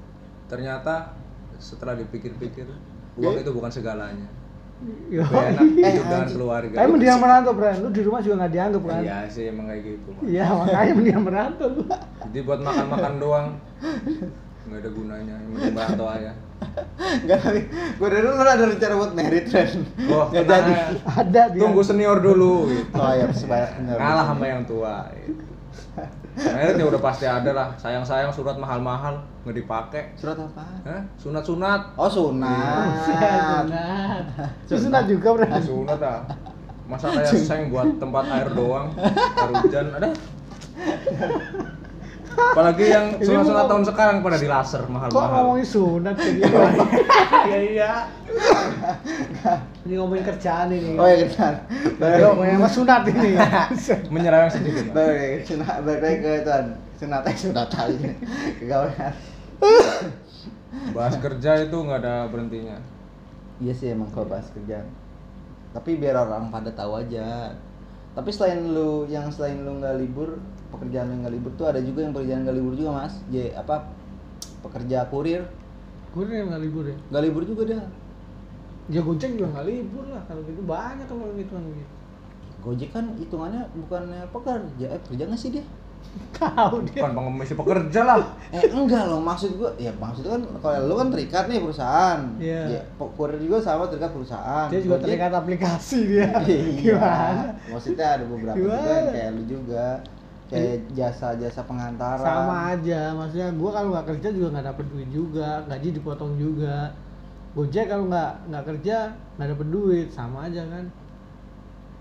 Ternyata 0.50 1.14
setelah 1.62 1.98
dipikir-pikir, 1.98 2.66
uang 3.18 3.38
itu 3.38 3.52
bukan 3.54 3.70
segalanya. 3.70 4.26
Enak 5.14 5.62
Eh, 5.78 5.94
dengan 5.94 6.26
keluarga. 6.26 6.76
Tapi 6.76 6.88
mendingan 6.90 7.20
merantau, 7.22 7.54
friend. 7.54 7.78
Lu 7.80 7.90
di 7.90 8.02
rumah 8.02 8.20
juga 8.20 8.36
nggak 8.42 8.52
dianggap 8.52 8.82
kan? 8.84 9.02
Iya 9.02 9.18
sih 9.30 9.44
emang 9.48 9.66
kayak 9.70 9.82
gitu. 9.86 10.10
Iya, 10.24 10.46
makanya 10.50 10.94
mendingan 10.94 11.24
merantau 11.24 11.68
lu. 11.70 11.84
Jadi 12.24 12.40
buat 12.42 12.60
makan-makan 12.60 13.14
doang 13.18 13.48
nggak 14.64 14.80
ada 14.80 14.90
gunanya. 14.90 15.36
Penting 15.38 15.74
merantau 15.74 16.08
aja. 16.08 16.32
Enggak 17.20 17.40
tapi 17.44 17.62
gue 17.70 18.08
dari 18.08 18.24
dulu 18.24 18.40
ada 18.40 18.66
rencana 18.66 18.94
buat 18.96 19.12
merit 19.14 19.46
friend. 19.46 19.84
Wah, 20.08 20.28
Nggak 20.32 20.46
jadi. 20.48 20.72
Ada 21.04 21.42
dia. 21.52 21.62
Tunggu 21.62 21.82
senior 21.84 22.18
dulu 22.18 22.72
gitu. 22.72 22.96
Oh 22.96 23.12
iya, 23.12 23.28
supaya 23.30 23.70
benar. 23.76 23.96
Kalah 24.00 24.26
sama 24.26 24.46
yang 24.48 24.64
tua. 24.64 25.12
Gitu. 25.14 25.44
Merit 26.34 26.82
ya 26.82 26.86
udah 26.90 27.02
pasti 27.02 27.26
ada 27.30 27.52
lah. 27.54 27.68
Sayang-sayang 27.78 28.34
surat 28.34 28.58
mahal-mahal 28.58 29.22
nggak 29.46 29.58
dipakai. 29.58 30.04
Surat 30.18 30.34
apa? 30.34 30.66
Hah? 30.90 31.02
Sunat-sunat. 31.22 31.82
Oh, 31.94 32.10
sunat. 32.10 32.88
Sunat. 33.70 34.26
Itu 34.66 34.76
sunat 34.82 35.04
juga, 35.06 35.28
friend. 35.38 35.62
Sunat 35.62 36.00
ah. 36.02 36.22
Masa 36.84 37.16
kayak 37.16 37.32
seng 37.32 37.72
buat 37.72 37.88
tempat 37.96 38.28
air 38.28 38.50
doang, 38.52 38.92
air 39.40 39.52
hujan 39.56 39.88
ada. 39.96 40.10
Apalagi 42.34 42.86
yang 42.86 43.06
sunat-sunat 43.18 43.66
tahun 43.66 43.84
sekarang 43.86 44.16
pada 44.22 44.38
di 44.38 44.48
laser 44.48 44.82
Kok 44.82 44.92
mahal-mahal. 44.92 45.32
ngomongin 45.34 45.66
sunat 45.66 46.16
kayak 46.16 46.34
gitu? 46.40 46.58
Iya 47.44 47.60
iya. 47.60 47.92
Ini 49.84 49.94
ngomongin 49.98 50.24
kerjaan 50.24 50.68
ini. 50.70 50.96
Oh 50.96 51.06
ya 51.06 51.26
kenal. 51.28 51.54
Yo, 52.18 52.28
ngomongin 52.34 52.58
sama 52.58 52.70
sunat 52.70 53.02
ini. 53.08 53.30
Menyerang 54.14 54.50
sedikit. 54.50 54.86
Mas. 54.90 54.96
Baik, 54.96 55.40
sunat 55.46 55.78
lagi 55.84 56.18
ke 56.20 56.32
tuan. 56.42 56.66
Sunat 56.98 57.22
aja 57.26 57.38
sunat 57.38 57.70
aja. 57.70 58.10
Kegawean. 58.58 59.14
Bahas 60.94 61.16
kerja 61.18 61.52
itu 61.62 61.78
nggak 61.78 62.00
ada 62.02 62.16
berhentinya. 62.28 62.78
Iya 63.62 63.74
sih 63.74 63.88
emang 63.94 64.10
kalau 64.10 64.26
bahas 64.26 64.50
kerjaan. 64.52 64.90
Tapi 65.74 65.98
biar 65.98 66.18
orang 66.18 66.50
pada 66.50 66.70
tahu 66.74 66.98
aja. 66.98 67.54
Tapi 68.14 68.30
selain 68.30 68.62
lu 68.62 69.10
yang 69.10 69.30
selain 69.34 69.66
lu 69.66 69.82
nggak 69.82 69.98
libur, 69.98 70.38
pekerjaan 70.70 71.10
lu 71.10 71.16
nggak 71.26 71.34
libur 71.34 71.52
tuh 71.58 71.66
ada 71.70 71.82
juga 71.82 72.06
yang 72.06 72.14
pekerjaan 72.14 72.46
nggak 72.46 72.58
libur 72.62 72.74
juga 72.78 72.92
mas. 72.94 73.18
J 73.34 73.58
apa 73.58 73.90
pekerja 74.62 75.10
kurir 75.10 75.44
Gue 76.14 76.30
nih 76.30 76.46
nggak 76.46 76.62
libur 76.62 76.86
ya. 76.86 76.98
nggak 77.10 77.24
libur 77.26 77.42
juga 77.42 77.62
dia. 77.74 77.82
Ya 78.86 79.02
Gojek 79.02 79.34
juga 79.34 79.50
nggak 79.58 79.66
libur 79.66 80.06
lah. 80.14 80.22
Kalau 80.30 80.46
gitu 80.46 80.62
banyak 80.62 81.10
kalau 81.10 81.34
gitu 81.34 81.52
kan 81.58 81.64
gitu. 81.66 81.94
Gojek 82.64 82.90
kan 82.94 83.06
hitungannya 83.18 83.66
bukannya 83.76 84.22
pekerja, 84.30 84.86
eh 84.94 85.02
kerja 85.10 85.24
nggak 85.26 85.42
sih 85.42 85.50
dia? 85.58 85.66
tahu 86.38 86.76
dia 86.84 87.00
bukan 87.00 87.14
pengemis 87.16 87.52
pekerja 87.52 88.02
lah 88.04 88.18
Eh 88.56 88.70
enggak 88.70 89.04
loh, 89.06 89.18
maksud 89.18 89.58
gua 89.58 89.74
ya 89.76 89.90
maksud 89.92 90.24
kan 90.24 90.42
kalau 90.62 90.86
lu 90.86 90.94
kan 90.94 91.08
terikat 91.10 91.50
nih 91.50 91.58
perusahaan. 91.58 92.20
Iya. 92.38 92.62
Ya, 92.70 92.82
kurir 92.98 93.42
juga 93.42 93.58
sama 93.58 93.90
terikat 93.90 94.14
perusahaan. 94.14 94.68
dia 94.70 94.80
juga 94.80 94.98
terikat 95.00 95.32
aplikasi 95.32 95.98
dia 96.12 96.30
Iya. 96.40 96.62
gimana 96.94 97.44
Maksudnya 97.68 98.08
ada 98.14 98.26
beberapa 98.26 98.54
juga 98.54 98.78
Gimana? 98.78 98.94
yang 98.94 99.08
kayak 99.10 99.30
lu 99.32 99.44
juga 99.46 99.86
kayak 100.44 100.78
jasa-jasa 100.94 101.62
pengantaran. 101.66 102.22
sama 102.22 102.56
aja 102.72 103.02
maksudnya 103.12 103.50
gua 103.58 103.70
kalau 103.74 103.90
nggak 103.90 104.08
kerja 104.14 104.28
juga 104.30 104.48
nggak 104.54 104.68
dapet 104.70 104.86
duit 104.88 105.10
juga 105.10 105.50
gaji 105.66 105.90
dipotong 105.92 106.34
juga 106.38 106.94
gojek 107.54 107.86
kalau 107.86 108.06
nggak 108.06 108.32
nggak 108.50 108.64
kerja 108.70 108.98
nggak 109.34 109.50
dapet 109.50 109.68
duit 109.70 110.08
sama 110.10 110.46
aja 110.46 110.62
kan 110.68 110.86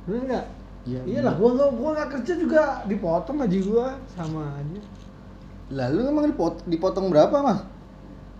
bener 0.05 0.23
nggak 0.27 0.47
Iya, 0.83 1.01
iyalah 1.07 1.35
gua 1.39 1.51
nggak 1.55 1.71
gua 1.79 1.91
nggak 1.95 2.11
kerja 2.19 2.33
juga 2.39 2.63
dipotong 2.91 3.37
gaji 3.43 3.59
gua 3.63 3.95
sama 4.11 4.59
aja. 4.59 4.81
Lalu 5.73 6.01
emang 6.11 6.27
dipot 6.29 6.55
dipotong 6.69 7.07
berapa, 7.09 7.37
Mas? 7.39 7.61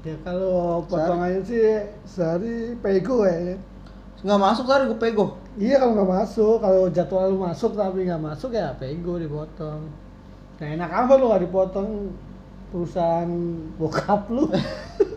ya 0.03 0.19
kalau 0.27 0.83
potongannya 0.91 1.47
sih 1.47 1.63
sehari 2.03 2.75
pego 2.83 3.23
ya 3.23 3.55
Nggak 4.23 4.39
masuk 4.39 4.67
tadi 4.67 4.87
gue 4.91 4.99
pego. 4.99 5.39
iya 5.59 5.79
kalau 5.79 5.95
nggak 5.99 6.11
masuk 6.11 6.57
kalau 6.59 6.91
jadwal 6.91 7.27
lu 7.31 7.39
masuk 7.43 7.75
tapi 7.79 8.07
nggak 8.07 8.23
masuk 8.23 8.51
ya 8.55 8.75
pego 8.79 9.19
dipotong. 9.19 9.83
Nah 10.59 10.69
enak 10.79 10.91
apa 10.91 11.13
lu 11.19 11.31
nggak 11.31 11.43
dipotong 11.47 12.11
perusahaan 12.75 13.31
bokap 13.79 14.27
lu 14.31 14.47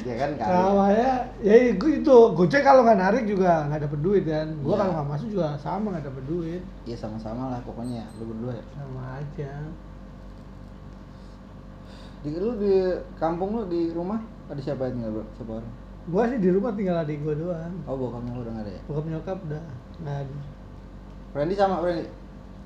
ya 0.00 0.14
kan 0.16 0.30
kali. 0.34 0.48
Namanya 0.48 1.10
ya 1.38 1.54
gue 1.72 1.90
itu 1.98 2.16
Gojek 2.32 2.62
kalau 2.62 2.80
nggak 2.82 2.98
narik 2.98 3.24
juga 3.24 3.66
nggak 3.66 3.80
dapet 3.82 4.00
duit 4.00 4.24
kan. 4.24 4.46
Gua 4.58 4.70
Iya. 4.70 4.78
kalau 4.78 4.92
nggak 4.94 5.08
masuk 5.10 5.28
juga 5.30 5.46
sama 5.56 5.86
nggak 5.90 6.06
dapet 6.06 6.24
duit. 6.26 6.62
Ya 6.82 6.94
sama-sama 6.94 7.48
lah 7.48 7.60
pokoknya 7.62 8.02
lu 8.16 8.28
berdua 8.28 8.52
ya. 8.52 8.64
Sama 8.72 9.02
aja. 9.16 9.52
Di 12.22 12.30
lu 12.32 12.54
di 12.54 12.74
kampung 13.16 13.50
lu 13.52 13.62
di 13.66 13.90
rumah 13.90 14.18
ada 14.46 14.58
siapa 14.58 14.86
yang 14.86 14.94
tinggal? 14.96 15.26
Siapa 15.34 15.52
orang? 15.52 15.72
Gua 16.04 16.22
sih 16.26 16.38
di 16.38 16.50
rumah 16.50 16.70
tinggal 16.72 16.96
adik 16.98 17.18
gua 17.20 17.34
doang. 17.34 17.74
Oh, 17.84 17.94
bokapnya 17.96 18.30
lu 18.32 18.40
udah 18.42 18.52
nggak 18.54 18.66
ada 18.66 18.72
ya? 18.72 18.82
Bokap 18.86 19.04
nyokap 19.06 19.38
udah 19.42 19.62
nggak 20.00 20.16
ada. 20.22 20.36
Randy 21.32 21.54
sama 21.54 21.74
Randy. 21.80 22.06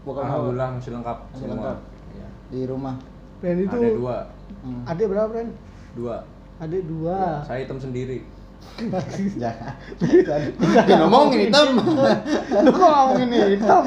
Bokapnya 0.03 0.29
lu 0.29 0.35
alhamdulillah 0.35 0.69
masih 0.75 0.91
lengkap 0.93 1.19
Masih 1.27 1.41
semua. 1.41 1.53
lengkap. 1.55 1.79
Iya. 2.07 2.27
di 2.47 2.61
rumah. 2.65 2.95
Ren 3.37 3.59
itu 3.59 3.77
ada 3.77 3.91
dua 3.93 4.17
Hmm. 4.63 4.83
adik 4.87 5.07
berapa 5.11 5.31
Ren? 5.31 5.49
dua 5.93 6.17
Adik 6.57 6.89
dua. 6.89 7.45
saya 7.45 7.69
hitam 7.69 7.77
sendiri 7.77 8.25
Jangan. 9.43 9.73
Jangan 10.89 10.99
ngomongin 11.07 11.49
hitam. 11.49 11.77
Lu 12.65 12.71
kok 12.73 12.89
ngomongin 12.89 13.29
hitam? 13.57 13.85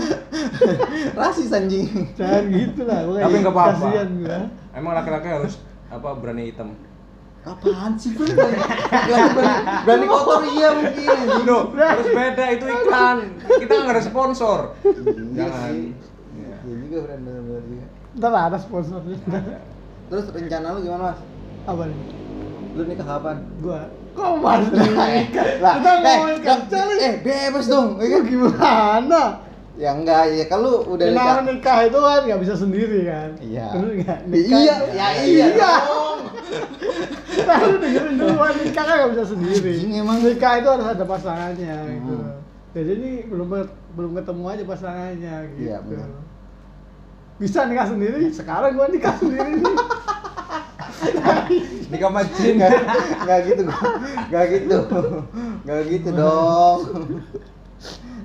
Rasis 1.17 1.49
anjing. 1.53 1.89
Jangan 2.13 2.43
gitu 2.53 2.81
lah. 2.85 3.05
Tapi 3.05 3.17
kayak 3.17 3.41
nggak 3.43 3.53
apa-apa 3.53 3.73
kasihan 3.75 4.09
gua. 4.21 4.39
emang 4.73 4.93
laki-laki 4.95 5.27
harus 5.29 5.53
apa 5.89 6.09
berani 6.21 6.53
hitam 6.53 6.69
Apaan 7.39 7.97
sih 7.97 8.13
bro? 8.13 8.27
Berani, 8.29 9.29
berani, 9.33 9.63
berani 9.88 10.05
kotor 10.05 10.41
iya 10.53 10.69
mungkin. 10.75 11.07
Loh, 11.47 11.63
harus 11.73 12.07
beda 12.11 12.45
itu 12.51 12.65
iklan 12.67 13.17
kita 13.63 13.73
nggak 13.73 13.95
ada 13.95 14.03
sponsor 14.03 14.59
Iya 14.85 15.49
jangan. 15.49 15.71
Iya. 15.73 16.55
Iya 16.61 16.75
juga 16.85 16.97
benar 17.09 17.35
benar 17.41 17.63
juga. 17.65 17.85
Ntar 18.19 18.31
ada 18.53 18.57
sponsornya. 18.59 19.17
Terus 20.13 20.25
rencana 20.29 20.67
lu 20.77 20.79
gimana 20.85 21.03
mas? 21.15 21.19
Apa 21.65 21.83
nih? 21.89 22.28
Lu 22.79 22.88
nikah 22.88 23.03
kapan? 23.05 23.38
Gua 23.59 23.79
kok 24.09 24.31
mas 24.38 24.63
nikah? 24.71 25.07
Lah, 25.59 25.74
Kita 25.75 25.89
eh, 25.91 25.98
ngomongin 26.00 26.39
kerja 26.39 26.79
nih. 26.81 26.98
eh 27.01 27.13
bebas 27.19 27.65
dong. 27.67 27.88
ya 27.98 28.05
Lu 28.05 28.07
kan? 28.09 28.24
gimana? 28.24 29.24
Ya 29.75 29.89
enggak, 29.91 30.24
ya 30.29 30.45
kalau 30.45 30.83
udah 30.86 31.05
Ya, 31.05 31.12
nikah. 31.13 31.27
namanya 31.38 31.43
nikah 31.50 31.77
itu 31.86 31.98
kan 31.98 32.19
nggak 32.21 32.41
bisa 32.41 32.55
sendiri 32.55 33.00
kan? 33.05 33.29
Iya. 33.38 33.67
Bener 33.71 33.91
nggak? 33.98 34.19
Iya, 34.29 34.75
ya 34.89 35.07
iya. 35.21 35.45
dong. 35.53 36.19
Nah, 37.39 37.55
lu 37.62 37.79
dengerin 37.79 38.15
dulu 38.15 38.36
kan 38.36 38.53
nikah 38.53 38.83
kan 38.83 38.95
nggak 38.98 39.12
bisa 39.12 39.25
sendiri. 39.27 39.71
Emang. 39.89 40.17
nikah 40.19 40.53
itu 40.55 40.67
harus 40.67 40.88
ada 40.88 41.05
pasangannya 41.05 41.75
gitu. 41.89 42.13
Hmm. 42.13 42.38
Jadi 42.69 42.91
ini 42.93 43.12
belum 43.25 43.48
belum 43.93 44.12
ketemu 44.13 44.43
aja 44.45 44.63
pasangannya 44.65 45.36
gitu. 45.50 45.59
Iya, 45.63 45.77
benar. 45.81 46.09
Bisa 47.38 47.59
nikah 47.65 47.88
sendiri, 47.88 48.27
sekarang 48.29 48.71
gua 48.74 48.88
nikah 48.88 49.15
sendiri. 49.15 49.60
nikah 51.88 52.10
sama 52.10 52.21
jin 52.32 52.54
Enggak, 52.56 52.71
enggak 53.19 53.39
gitu 53.45 53.62
gua. 53.63 53.82
Enggak 54.25 54.45
gitu. 54.49 54.78
Enggak 55.62 55.80
gitu 55.88 56.10
dong. 56.12 56.80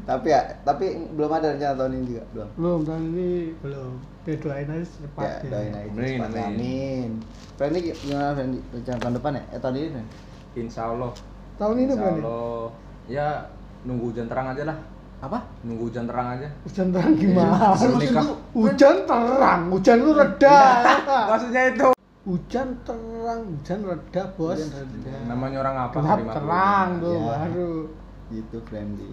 tapi 0.04 0.28
ya, 0.28 0.42
tapi 0.60 0.84
belum 1.10 1.30
ada 1.30 1.46
rencana 1.50 1.74
tahun 1.74 1.92
ini 1.94 2.04
juga, 2.06 2.22
belum. 2.30 2.48
belum 2.54 2.78
tahun 2.84 3.02
ini 3.08 3.30
belum. 3.58 3.92
Ya 4.24 4.34
doain 4.36 4.66
aja 4.66 4.76
Ya, 4.76 4.84
secepatnya. 4.84 5.48
doain 5.48 5.72
aja 5.72 5.84
Amin, 5.86 5.96
secepatnya. 5.96 6.42
amin. 6.42 6.52
Amin. 6.52 7.10
Randy 7.54 7.78
gimana 7.86 8.26
Randy? 8.34 8.58
Rencana 8.70 8.98
tahun 8.98 9.14
depan 9.14 9.32
ya? 9.32 9.42
Eh 9.46 9.58
tahun 9.58 9.74
ini 9.78 10.02
insya 10.56 10.82
Allah 10.86 11.10
Tahun 11.54 11.74
ini 11.78 11.84
insya. 11.88 12.08
Allah 12.10 12.62
ya 13.06 13.26
nunggu 13.82 14.04
hujan 14.10 14.26
terang 14.26 14.46
aja 14.50 14.64
lah 14.64 14.78
Apa? 15.20 15.38
nunggu 15.62 15.82
hujan 15.86 16.04
terang 16.04 16.28
aja 16.30 16.48
Hujan 16.62 16.86
terang 16.90 17.12
gimana? 17.14 17.72
Sebelum 17.74 17.98
nikah. 17.98 18.26
Hujan 18.52 18.96
terang, 19.04 19.60
hujan 19.70 19.96
lu 19.98 20.12
reda. 20.12 20.60
maksudnya 21.32 21.62
itu 21.70 21.88
Hujan 22.24 22.80
terang, 22.82 23.40
hujan 23.46 23.84
reda 23.84 24.22
bos. 24.32 24.56
Hujan 24.56 24.88
reda. 24.96 25.12
namanya 25.28 25.56
orang 25.60 25.76
apa 25.82 25.96
Gelap 25.98 26.20
terang 26.30 26.88
tuh 26.98 27.12
Ya. 27.14 27.24
baru. 27.36 27.74
Gitu 28.30 28.56
Randy. 28.66 29.10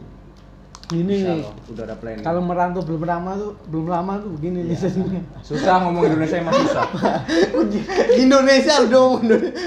Ini 0.92 1.08
nih, 1.24 1.44
udah 1.72 1.88
ada 1.88 1.96
planning 1.96 2.20
kalau 2.20 2.44
merantau 2.44 2.84
belum 2.84 3.04
lama 3.06 3.32
tuh 3.34 3.56
belum 3.66 3.88
lama 3.88 4.20
tuh 4.20 4.28
begini 4.34 4.68
nih 4.68 4.76
sesungguhnya. 4.76 5.24
susah 5.40 5.80
ngomong 5.82 6.04
Indonesia 6.04 6.36
emang 6.38 6.52
susah 6.54 6.84
Indonesia 8.18 8.76
dong. 8.88 9.24
Indonesia. 9.24 9.64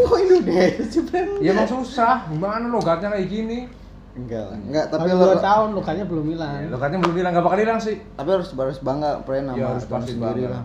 Oh 0.00 0.18
Indonesia 0.18 0.98
ya 1.38 1.50
emang 1.52 1.68
susah 1.68 2.26
gimana 2.26 2.66
logatnya 2.66 3.10
kayak 3.12 3.28
gini 3.28 3.58
Enggak 4.14 4.50
lah. 4.50 4.58
Enggak, 4.58 4.84
tapi 4.90 5.08
lo, 5.08 5.24
dua 5.24 5.38
tahun 5.38 5.68
lukanya 5.78 6.04
belum 6.04 6.26
hilang. 6.26 6.52
ya, 6.52 6.66
logatnya 6.68 6.98
belum 6.98 7.14
hilang 7.14 7.30
nggak 7.30 7.46
bakal 7.46 7.58
hilang 7.60 7.78
sih 7.78 7.96
tapi 8.12 8.28
harus 8.32 8.48
harus 8.50 8.78
bangga 8.80 9.10
Pren 9.22 9.46
sama 9.46 9.54
Iya, 9.54 9.66
harus 9.68 9.86
pasti 9.86 10.10
sendiri 10.10 10.42
bangga. 10.42 10.50
lah. 10.50 10.62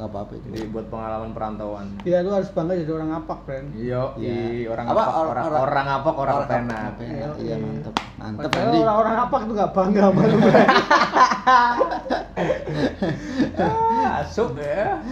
Enggak 0.00 0.16
apa-apa 0.16 0.32
itu. 0.32 0.46
jadi 0.48 0.64
buat 0.66 0.86
pengalaman 0.88 1.30
perantauan 1.30 1.86
Iya 2.00 2.24
lu 2.24 2.32
harus 2.32 2.48
bangga 2.48 2.72
jadi 2.74 2.88
orang 2.90 3.10
apak, 3.14 3.38
friend. 3.44 3.66
Iya, 3.76 4.00
Iya. 4.16 4.64
orang 4.66 4.86
Apa? 4.86 4.96
apa, 4.96 5.12
Or- 5.12 5.28
orang 5.28 5.44
orang- 5.44 5.60
orang 5.62 5.88
apa, 5.90 6.10
orang 6.14 6.36
penak. 6.42 6.90
penak. 6.96 7.32
Iya, 7.36 7.54
mantep. 7.58 7.94
Mantep 8.16 8.48
Padahal 8.48 8.72
orang-orang 8.72 9.16
apak 9.20 9.40
tuh 9.42 9.54
gak 9.54 9.72
bangga 9.72 10.00
sama 10.02 10.22
lu, 10.22 10.36
friend. 10.40 10.70
Masuk 13.92 14.50
ya. 14.62 15.04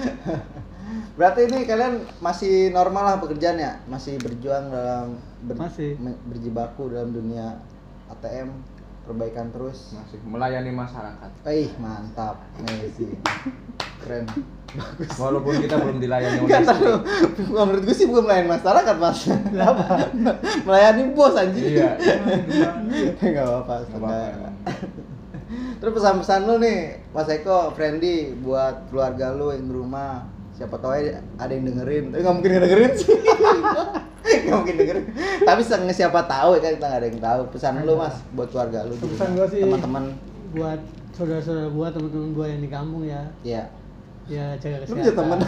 Berarti 1.14 1.40
ini 1.44 1.58
kalian 1.62 1.94
masih 2.18 2.70
normal 2.70 3.02
lah 3.04 3.16
pekerjaannya, 3.18 3.84
masih 3.86 4.16
berjuang 4.16 4.70
dalam 4.70 5.20
ber- 5.44 5.60
Masih. 5.60 5.98
berjibaku 6.24 6.88
dalam 6.88 7.10
dunia 7.10 7.60
ATM, 8.08 8.56
perbaikan 9.04 9.50
terus. 9.50 9.92
Masih 9.92 10.16
melayani 10.24 10.72
masyarakat. 10.72 11.30
Eh, 11.44 11.68
mantap. 11.76 12.40
Messi. 12.58 13.12
Keren. 14.04 14.24
Bagus. 14.68 15.08
Walaupun 15.16 15.64
kita 15.64 15.80
belum 15.80 15.96
dilayani 15.96 16.44
oleh 16.44 16.48
Enggak 16.52 16.60
istri. 16.76 16.92
menurut 17.48 17.82
gue 17.88 17.96
sih 17.96 18.04
bukan 18.04 18.22
melayani 18.28 18.48
masyarakat, 18.52 18.96
Mas. 19.00 19.18
Kenapa? 19.24 19.84
melayani 20.68 21.02
bos 21.16 21.34
anjing. 21.40 21.64
Iya. 21.72 21.96
Enggak 23.16 23.44
apa-apa. 23.48 23.74
Nggak 23.88 24.00
apa-apa. 24.04 24.48
Terus 25.80 25.92
pesan-pesan 25.96 26.40
lu 26.44 26.60
nih, 26.60 27.00
Mas 27.16 27.28
Eko, 27.32 27.72
Friendly, 27.72 28.36
buat 28.44 28.92
keluarga 28.92 29.32
lu 29.32 29.56
yang 29.56 29.64
di 29.64 29.72
rumah. 29.72 30.28
Siapa 30.52 30.76
tahu 30.76 30.92
ada 31.38 31.52
yang 31.54 31.64
dengerin. 31.64 32.12
Tapi 32.12 32.20
nggak 32.20 32.34
mungkin 32.34 32.50
dengerin 32.60 32.92
sih. 32.98 33.14
Nggak 34.28 34.58
mungkin 34.60 34.76
dengerin. 34.76 35.04
Tapi 35.40 35.60
siapa 35.94 36.20
tahu 36.28 36.58
ya 36.58 36.60
kan 36.60 36.72
kita 36.76 36.86
nggak 36.90 37.00
ada 37.00 37.08
yang 37.08 37.20
tahu. 37.22 37.40
Pesan 37.54 37.80
lu 37.80 37.96
Mas 37.96 38.16
buat 38.36 38.48
keluarga 38.52 38.84
lu. 38.84 38.92
Pesan 39.00 39.32
gua 39.32 39.46
sih 39.48 39.64
Teman-teman. 39.64 40.04
buat 40.52 40.80
saudara-saudara 41.16 41.70
gua, 41.72 41.88
teman-teman 41.88 42.28
gua 42.36 42.46
yang 42.50 42.60
di 42.60 42.68
kampung 42.68 43.08
ya. 43.08 43.22
Iya. 43.40 43.72
Ya 44.28 44.46
jaga 44.56 44.76
Lu 44.76 44.82
kesehatan. 44.84 44.96
punya 45.00 45.12
temen? 45.14 45.38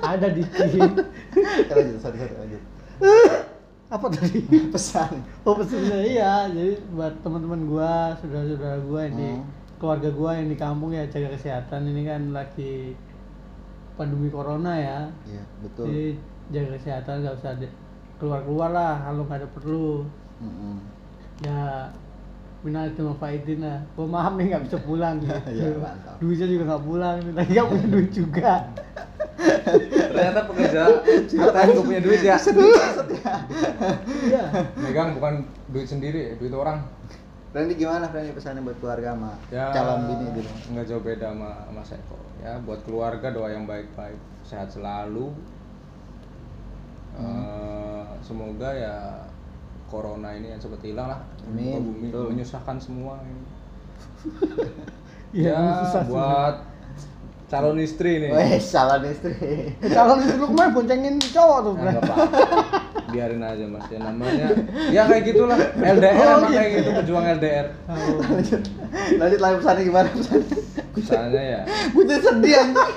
Ada 0.00 0.26
di 0.30 0.42
Lanjut, 1.68 1.98
sorry, 1.98 2.16
sorry, 2.16 2.34
lanjut. 2.36 2.62
apa 3.94 4.06
tadi? 4.08 4.40
Pesan. 4.70 5.12
Oh 5.42 5.54
pesannya 5.54 5.98
iya, 6.02 6.46
jadi 6.48 6.74
buat 6.90 7.14
teman-teman 7.20 7.60
gua, 7.66 8.14
saudara-saudara 8.16 8.78
gua 8.82 9.00
yang 9.04 9.14
di 9.14 9.30
Hmm. 9.32 9.44
keluarga 9.76 10.10
gua 10.10 10.30
yang 10.34 10.48
di 10.48 10.56
kampung 10.56 10.90
ya 10.90 11.04
jaga 11.06 11.34
kesehatan 11.34 11.84
ini 11.84 12.02
kan 12.02 12.32
lagi 12.32 12.94
pandemi 13.94 14.26
corona 14.26 14.72
ya. 14.74 14.98
Iya, 15.24 15.42
betul. 15.60 15.84
Jadi 15.86 16.06
jaga 16.48 16.68
kesehatan 16.74 17.14
nggak 17.22 17.36
usah 17.36 17.52
keluar-keluar 18.16 18.70
lah 18.70 18.94
kalau 19.02 19.22
nggak 19.24 19.38
ada 19.38 19.48
perlu. 19.50 19.90
Mm-mm. 20.38 20.76
Ya 21.42 21.90
minal 22.66 22.90
itu 22.90 23.06
faidin 23.22 23.62
lah. 23.62 23.78
Maaf 23.94 24.34
nih 24.34 24.50
nggak 24.50 24.64
bisa 24.66 24.76
pulang 24.82 25.22
gitu. 25.22 25.30
Iya, 25.54 25.78
mantap. 25.78 26.18
Duitnya 26.18 26.46
juga 26.50 26.64
nggak 26.74 26.82
pulang, 26.82 27.16
lagi 27.38 27.50
nggak 27.54 27.68
punya 27.70 27.86
duit 27.86 28.10
juga. 28.10 28.52
Ternyata 30.10 30.40
pekerja 30.50 30.80
ATM 31.06 31.68
gue 31.70 31.84
punya 31.86 32.02
duit 32.02 32.20
ya. 32.26 32.36
Iya. 34.26 34.44
Megang 34.74 35.14
bukan 35.14 35.46
duit 35.70 35.86
sendiri, 35.86 36.34
duit 36.42 36.50
orang. 36.50 36.82
Randy 37.54 37.72
gimana 37.78 38.12
Randy 38.12 38.36
pesannya 38.36 38.60
buat 38.60 38.76
keluarga 38.84 39.16
sama 39.16 39.32
ya 39.48 39.72
calon 39.72 40.12
bini 40.12 40.28
rumah 40.28 40.56
nggak 40.76 40.86
jauh 40.92 41.00
beda 41.00 41.32
sama 41.32 41.64
Mas 41.72 41.88
Eko 41.88 42.20
ya 42.44 42.60
buat 42.60 42.84
keluarga 42.84 43.32
doa 43.32 43.48
yang 43.48 43.64
baik-baik 43.64 44.20
sehat 44.44 44.68
selalu 44.68 45.32
Eh, 47.16 48.04
semoga 48.20 48.76
ya 48.76 49.24
corona 49.86 50.28
ini 50.32 50.46
yang 50.48 50.58
cepat 50.58 50.80
hilang 50.82 51.08
lah 51.08 51.20
Amin, 51.44 51.80
bumi 51.80 52.08
betul. 52.08 52.26
menyusahkan 52.30 52.76
semua 52.76 53.18
ini 53.20 53.42
Iya, 55.36 55.52
ya 55.52 55.60
susah 55.82 56.02
sih. 56.02 56.10
buat 56.10 56.54
calon 57.46 57.78
istri 57.78 58.12
nih 58.18 58.30
Weh, 58.32 58.58
calon 58.58 59.02
istri. 59.04 59.34
Calon 59.94 60.18
istri 60.18 60.34
lu 60.34 60.46
kemarin 60.48 60.70
boncengin 60.72 61.14
cowok 61.20 61.58
tuh, 61.62 61.72
apa 61.76 62.14
biarin 63.06 63.38
aja 63.38 63.64
mas 63.64 63.86
ya 63.86 64.02
namanya 64.02 64.50
ya 64.88 65.06
kayak 65.06 65.22
gitulah 65.24 65.54
LDR 65.76 66.14
Oh, 66.16 66.26
emang 66.36 66.50
kayak 66.50 66.68
gitu. 66.68 66.80
gitu 66.82 66.90
pejuang 66.96 67.26
LDR 67.32 67.66
Oh. 67.86 68.18
lanjut, 68.24 68.62
lanjut 69.14 69.40
lagi 69.40 69.54
pesannya 69.56 69.82
gimana 69.84 70.06
pesannya? 70.10 70.58
misalnya 70.96 71.42
ya 71.44 71.60
Gue 71.92 72.02
jadi 72.02 72.22
sedih 72.24 72.54
anjing. 72.56 72.92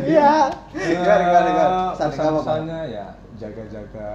Iya. 0.00 0.32
Gimana, 0.70 1.14
gimana, 1.18 1.40
gimana? 1.44 1.68
Eh, 1.68 1.88
Pesan 1.92 2.08
kamu, 2.08 2.16
Pak. 2.16 2.16
pesan-pesannya 2.16 2.80
ya 2.88 3.06
jaga-jaga 3.38 4.10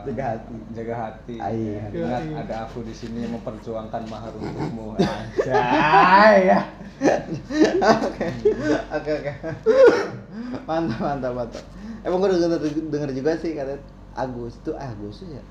Jaga 0.00 0.24
hati. 0.26 0.56
jaga 0.72 0.94
hati 0.96 1.34
Iya. 1.36 1.84
ingat 1.86 2.22
Iya. 2.24 2.36
ada 2.40 2.54
aku 2.64 2.80
di 2.80 2.92
sini 2.92 3.28
memperjuangkan 3.28 4.02
mahar 4.06 4.32
untukmu 4.32 4.96
Jai 5.46 6.48
ya. 6.48 6.60
Oke, 7.78 8.26
oke, 8.90 9.10
oke. 9.14 9.32
Mantap, 10.64 10.98
mantap, 10.98 11.32
mantap. 11.34 11.64
Emang 12.00 12.18
gue 12.18 12.28
denger, 12.32 12.60
denger 12.88 13.10
juga 13.12 13.30
sih 13.36 13.52
kata 13.52 13.76
Agus 14.14 14.56
itu 14.56 14.70
ah, 14.72 14.88
Agustus 14.88 15.28
ya. 15.30 15.42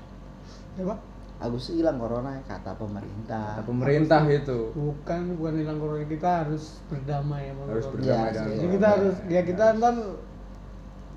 Coba. 0.76 0.98
Agustus 1.38 1.70
hilang 1.72 1.96
corona 1.96 2.34
kata 2.44 2.74
pemerintah. 2.74 3.54
Kata 3.54 3.64
pemerintah 3.64 4.20
itu 4.26 4.74
Bukan, 4.74 5.38
bukan 5.38 5.54
hilang 5.56 5.78
corona 5.78 6.02
kita 6.02 6.30
harus 6.42 6.82
berdamai 6.86 7.48
sama 7.48 7.62
harus 7.64 7.86
corona. 7.86 7.94
berdamai 7.94 8.18
Iya, 8.18 8.28
dengan. 8.28 8.48
Jadi 8.48 8.58
corona. 8.58 8.74
kita 8.74 8.86
harus 8.90 9.14
ya 9.24 9.40
kita 9.46 9.64
ntar 9.78 9.94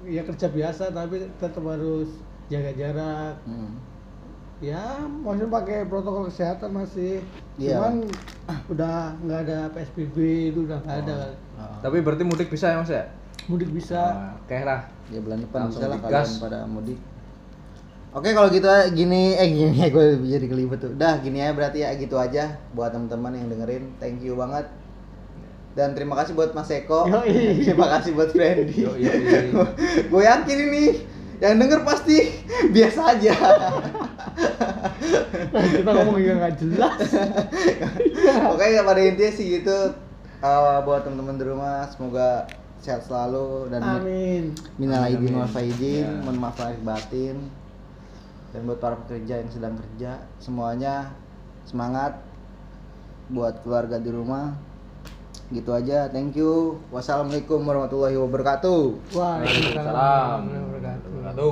ya 0.08 0.22
kerja 0.26 0.48
biasa 0.50 0.94
tapi 0.94 1.28
tetap 1.38 1.64
harus 1.66 2.10
jaga 2.52 2.72
jarak. 2.76 3.36
Hmm. 3.48 3.78
Ya, 4.62 4.78
maksudnya 5.26 5.50
pakai 5.50 5.90
protokol 5.90 6.30
kesehatan 6.30 6.70
masih. 6.78 7.26
Iya. 7.58 7.82
Cuman 7.82 7.96
udah 8.78 9.18
nggak 9.26 9.40
ada 9.50 9.60
PSBB 9.74 10.18
itu 10.54 10.70
udah 10.70 10.78
nggak 10.86 11.00
ada. 11.06 11.18
kan. 11.18 11.34
Oh. 11.62 11.78
tapi 11.86 12.02
berarti 12.02 12.26
mudik 12.26 12.50
bisa 12.50 12.74
ya 12.74 12.82
mas 12.82 12.90
ya 12.90 13.06
Mudik 13.46 13.70
bisa. 13.70 14.02
Nah, 14.02 14.34
oke 14.42 14.58
lah 14.66 14.82
Ya 15.12 15.20
bulan 15.20 15.44
depan 15.44 15.60
Langsung 15.68 15.82
bisa 15.84 15.92
lah 15.92 16.00
kalian 16.00 16.30
pada 16.40 16.60
mudik. 16.70 17.00
Oke 18.12 18.36
kalau 18.36 18.52
gitu 18.52 18.68
gini 18.92 19.40
eh 19.40 19.48
gini 19.50 19.88
gue 19.94 20.06
jadi 20.24 20.46
kelibet 20.48 20.80
tuh. 20.80 20.94
Dah 20.96 21.20
gini 21.20 21.44
aja 21.44 21.54
berarti 21.56 21.84
ya 21.84 21.92
gitu 21.96 22.16
aja 22.16 22.60
buat 22.76 22.96
teman-teman 22.96 23.36
yang 23.36 23.48
dengerin. 23.52 23.84
Thank 24.00 24.24
you 24.24 24.38
banget. 24.40 24.68
Dan 25.72 25.96
terima 25.96 26.20
kasih 26.20 26.36
buat 26.36 26.52
Mas 26.52 26.68
Eko. 26.68 27.08
Yoi. 27.08 27.64
terima 27.64 27.88
kasih 27.98 28.12
buat 28.12 28.30
Freddy. 28.36 28.84
Yoi, 28.84 29.08
yoi. 29.08 29.48
gue 30.12 30.22
yakin 30.22 30.58
ini 30.68 30.84
yang 31.40 31.58
denger 31.58 31.82
pasti 31.88 32.28
biasa 32.76 33.18
aja. 33.18 33.34
kita 35.74 35.90
ngomong 35.90 36.18
juga 36.20 36.34
nggak 36.44 36.56
jelas. 36.60 37.00
Oke 38.52 38.66
pada 38.84 39.02
intinya 39.02 39.32
sih 39.32 39.46
gitu. 39.60 39.80
Eh, 40.42 40.78
buat 40.84 41.06
teman-teman 41.06 41.38
di 41.38 41.46
rumah 41.46 41.86
semoga 41.88 42.50
sehat 42.82 43.06
selalu 43.06 43.70
dan 43.70 43.82
Amin. 43.86 44.58
minal 44.82 45.06
aidin 45.06 45.38
wal 45.38 45.46
faizin, 45.46 46.02
Ya. 46.02 46.18
mohon 46.26 46.42
maaf 46.42 46.58
lahir 46.58 46.82
batin. 46.82 47.38
Dan 48.52 48.66
buat 48.66 48.82
para 48.82 48.98
pekerja 49.06 49.38
yang 49.40 49.48
sedang 49.54 49.78
kerja, 49.78 50.18
semuanya 50.42 51.14
semangat 51.64 52.18
buat 53.30 53.62
keluarga 53.64 54.02
di 54.02 54.10
rumah. 54.12 54.58
Gitu 55.52 55.68
aja. 55.76 56.08
Thank 56.08 56.40
you. 56.40 56.80
Wassalamualaikum 56.96 57.60
warahmatullahi 57.68 58.16
wabarakatuh. 58.16 59.12
Waalaikumsalam 59.12 59.12
Waalaikumsalam 59.12 60.40
warahmatullahi 60.48 60.64
wabarakatuh. 60.64 61.10
wabarakatuh 61.12 61.50